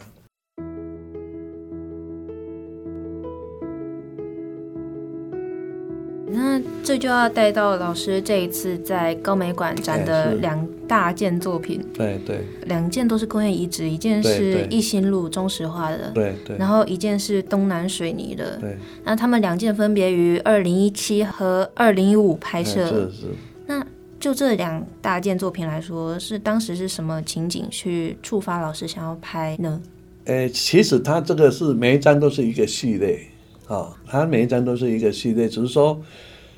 [6.97, 18.77] 就要带到老师这一次在高美馆展的两大件作品，对对，两件都是工业遗址，一件是一心路中石化的，对对，然后一件是东南水泥的，对。
[19.03, 23.27] 那他们两件分别于二零一七和二零一五拍摄，是是。
[23.65, 23.85] 那
[24.19, 29.81] 就这两大件作品来说，是当时是什么情景去触发老师想要拍呢？
[30.25, 33.19] 呃，其实它这个是每一张都是一个系列。
[33.67, 35.99] 啊、哦，它每一张都是一个系列，只是说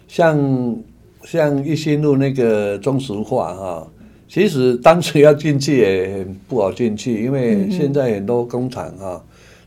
[0.08, 0.38] 像，
[1.24, 3.88] 像像一心路那个中石化哈、哦，
[4.28, 9.24] 其实当时要进去也很不好进去，因为现在很多工厂哈、哦、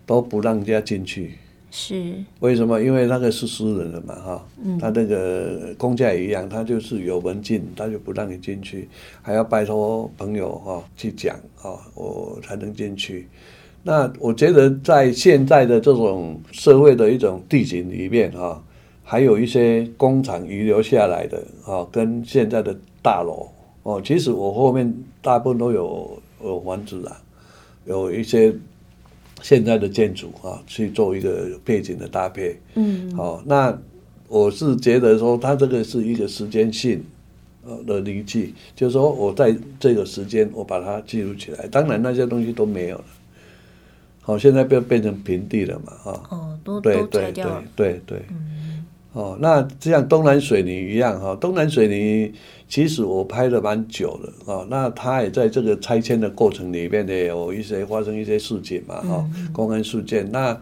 [0.07, 1.33] 都不让人家进去。
[1.71, 2.15] 是。
[2.41, 2.83] 为什么？
[2.83, 4.47] 因为那个是私人的嘛哈，
[4.81, 8.89] 他、嗯、那个公家也一样，他就是有门禁，他就不让你进去，
[9.23, 13.29] 还要拜托朋友哈、哦、去讲啊、哦，我才能进去。
[13.83, 18.63] 那我觉得，在现在的这种社会的一种地景里面啊，
[19.11, 23.49] 还有一些工厂遗留下来的啊，跟现在的大楼
[23.83, 27.21] 哦，其实我后面大部分都有有房子啊，
[27.87, 28.55] 有一些
[29.43, 32.57] 现在的建筑啊，去做一个背景的搭配。
[32.77, 33.77] 嗯，好，那
[34.29, 37.03] 我是觉得说，它这个是一个时间性
[37.67, 43.05] 呃的遗迹，就是说我在这个时间我把它记录起来，当然那些东西都没有了。
[44.21, 45.93] 好，现在变变成平地了嘛？
[45.95, 47.65] 哈，哦，都对都拆掉了。
[47.75, 52.33] 对对对，对，嗯，哦，那就像东南水泥一样哈，东南水泥
[52.69, 60.31] 其实我拍了蛮久了啊，那它也在这个拆迁的过程里面呢有一些发生一些事情嘛哈，公安事件。
[60.31, 60.57] 那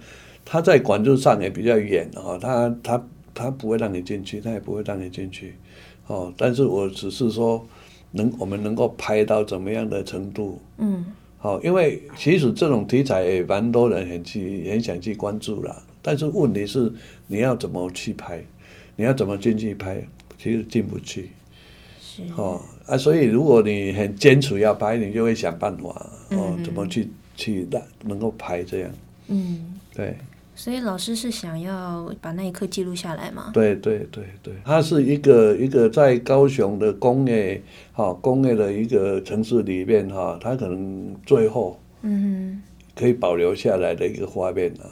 [0.44, 5.54] 它在管制上也比较严哈，它它它不会让你进去，它也不会让你进去，
[6.06, 7.66] 哦，但是我只是说
[8.12, 11.04] 能我们能够拍到怎么样的程度，嗯。
[11.40, 16.92] 好，因为其实这种题材也蛮多人很去很想去关注啦，但是问题是
[17.26, 18.42] 你要怎么去拍，
[18.96, 20.02] 你要怎么进去拍，
[20.38, 21.30] 其实进不去。
[22.00, 22.22] 是。
[22.36, 25.88] 哦啊，所以如果你很坚持要拍，你就会想办法
[26.30, 28.90] 哦，怎么去去让能够拍这样。
[29.28, 29.78] 嗯。
[29.94, 30.16] 对。
[30.56, 33.52] 所以老师是想要把那一刻记录下来吗？
[33.54, 42.60] 对对对对，它是一个一个在高雄的工业，哈，工业的一个城市里面哈，它可能最后，嗯，
[42.96, 44.90] 可以保留下来的一个画面啊，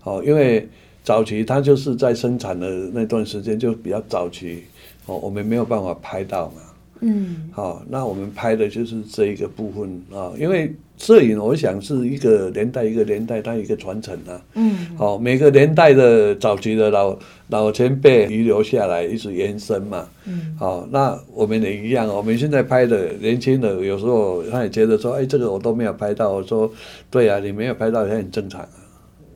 [0.00, 0.68] 好，因为
[1.02, 4.64] 早期它就是在生产的那段时间就比较早期，
[5.06, 6.62] 哦，我们没有办法拍到嘛，
[7.00, 10.74] 嗯，好，那我们拍的就是这一个部分啊，因为。
[11.00, 14.42] 摄影，我想是一个年代一个年代它一个传承啊。
[14.54, 14.96] 嗯。
[14.96, 17.16] 好，每个年代的早期的老
[17.50, 20.08] 老前辈遗留下来，一直延伸嘛。
[20.24, 20.56] 嗯。
[20.58, 26.32] 好，那我们也一样，我们现在拍的年轻的，有时候他也觉得说，哎，这个我都没有拍到。
[26.32, 26.68] 我说，
[27.08, 28.77] 对啊，你没有拍到也很正常啊。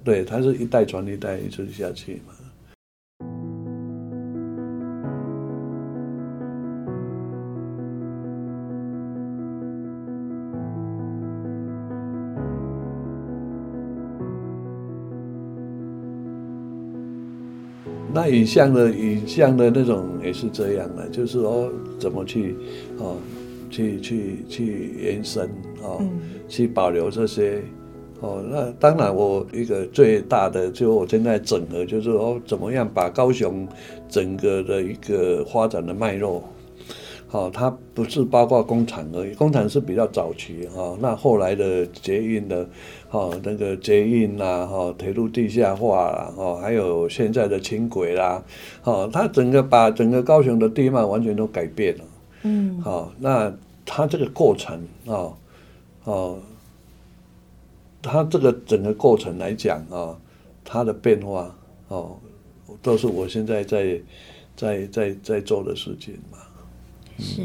[0.04, 2.34] 对，它是一代传一代一直下去嘛。
[18.14, 22.54] 那影像的影像的那种也是这样的，就是说怎么去
[22.98, 23.16] 哦，
[23.70, 25.48] 去去去延伸
[25.82, 27.62] 哦，嗯、去保留这些
[28.22, 28.42] 哦。
[28.48, 33.68] 那当然，我一个最大的就我现在整合，就是说怎么样把高雄
[34.08, 36.42] 整个的一个发展的脉络。
[37.34, 40.94] 哦，它不是包括工厂而已，工厂是比较早期哈。
[41.00, 42.68] 那后来的捷运的，
[43.10, 48.44] 哦，那个捷运啦，哈，铁路地下化啦，哦，还有现在的轻轨啦，
[48.84, 52.04] 哦，它整个把整个高雄的地貌完全都改变了。
[52.42, 52.78] 嗯。
[52.82, 53.50] 好，那
[53.86, 55.32] 它这个过程啊，
[56.04, 56.36] 哦，
[58.02, 60.18] 它这个整个过程来讲啊，
[60.64, 61.54] 它的变化
[61.88, 62.18] 哦，
[62.82, 64.00] 都是我现在在
[64.56, 66.38] 在在在做的事情嘛。
[67.18, 67.42] 是，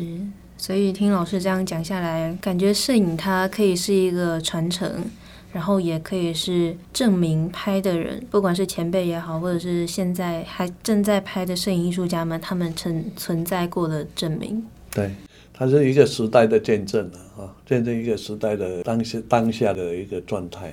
[0.57, 5.03] 所以听老师这样讲下来，感觉摄影它可以是一个传承，
[5.51, 14.65] 然后也可以是证明拍的人，不管是前辈也好，或者是现在还正在拍的摄影艺术家们，他们存存在过的证明。
[14.91, 15.13] 对，
[15.57, 20.71] 它是一个时代的见证啊，见证一个时代的当下当下的一个状态。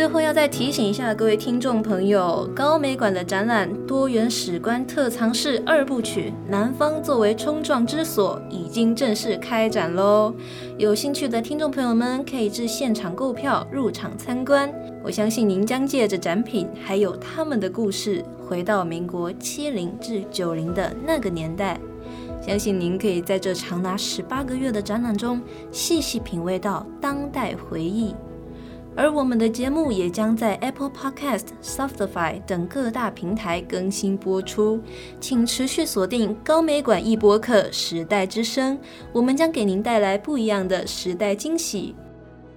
[0.00, 10.34] 最后要再提醒一下各位听众朋友，高美馆的展览《多元史观特藏室二部曲：南方作为冲撞之所》已经正式开展喽！
[10.78, 14.72] 有兴趣的听众朋友们可以至现场购票入场参观。
[15.04, 21.78] 我相信您将借着展品，还有他们的故事，回到民国七零至九零的那个年代。
[22.40, 28.14] 相信您可以在这长达十八个月的展览中，细细品味到当代回忆。
[29.00, 34.78] 而我们的节目也将在 Apple Podcast、Spotify 等各大平台更新播出，
[35.18, 38.76] 请持续锁定高美馆一播客《时代之声》，
[39.10, 41.94] 我们将给您带来不一样的时代惊喜。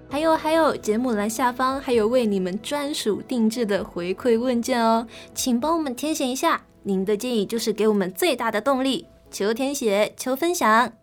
[0.09, 9.07] 还有还有，节目栏下方还有为你们专属定制的回馈问卷哦，请帮我们填写一下，您的建议就是给我们最大的动力。
[9.31, 11.03] 求填写，求分享。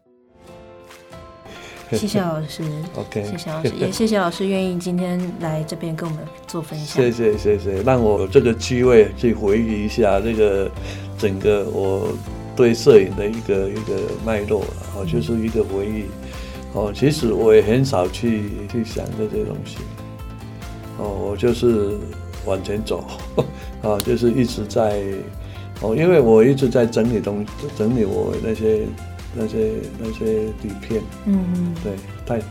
[1.98, 2.62] 谢谢老师
[2.94, 7.02] ，OK，谢谢老师，也谢谢老师愿意今天来这边跟我们做分享。
[7.02, 10.70] 谢谢谢谢，让我有这个机会去回忆一下这个
[11.18, 12.12] 整个我
[12.54, 14.62] 对摄影的一个一个脉络
[14.94, 16.04] 哦，就是一个回忆
[16.74, 16.92] 哦。
[16.94, 19.78] 其实我也很少去去想这些东西
[20.98, 21.96] 哦，我就是
[22.46, 23.04] 往前走
[23.82, 25.02] 啊，就是一直在
[25.80, 28.86] 哦，因为我一直在整理东西，整理我那些。
[29.34, 31.92] 那些那些底片，嗯嗯，对，
[32.26, 32.42] 太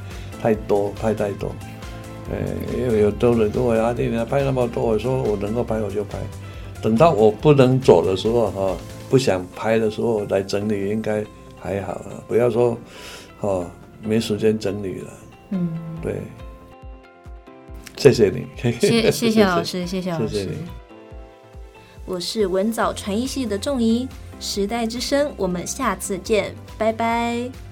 [0.41, 1.51] 太多，拍太多，
[2.31, 2.37] 呃，
[2.77, 6.17] 因为有多人跟我阿弟，你拍那么多，我说我能够拍我就拍，
[6.81, 8.77] 等到我不能走的时候哈，
[9.09, 11.23] 不想拍的时候来整理，应该
[11.59, 12.77] 还好了，不要说，
[13.41, 13.65] 哦，
[14.01, 15.13] 没时间整理了，
[15.49, 15.69] 嗯，
[16.01, 16.15] 对，
[17.97, 18.47] 谢谢你，
[18.79, 20.55] 谢谢谢老师，谢谢老师，谢谢你，
[22.05, 24.07] 我是文藻传艺系的仲仪。
[24.39, 27.68] 时代之声，我们下次见，拜拜。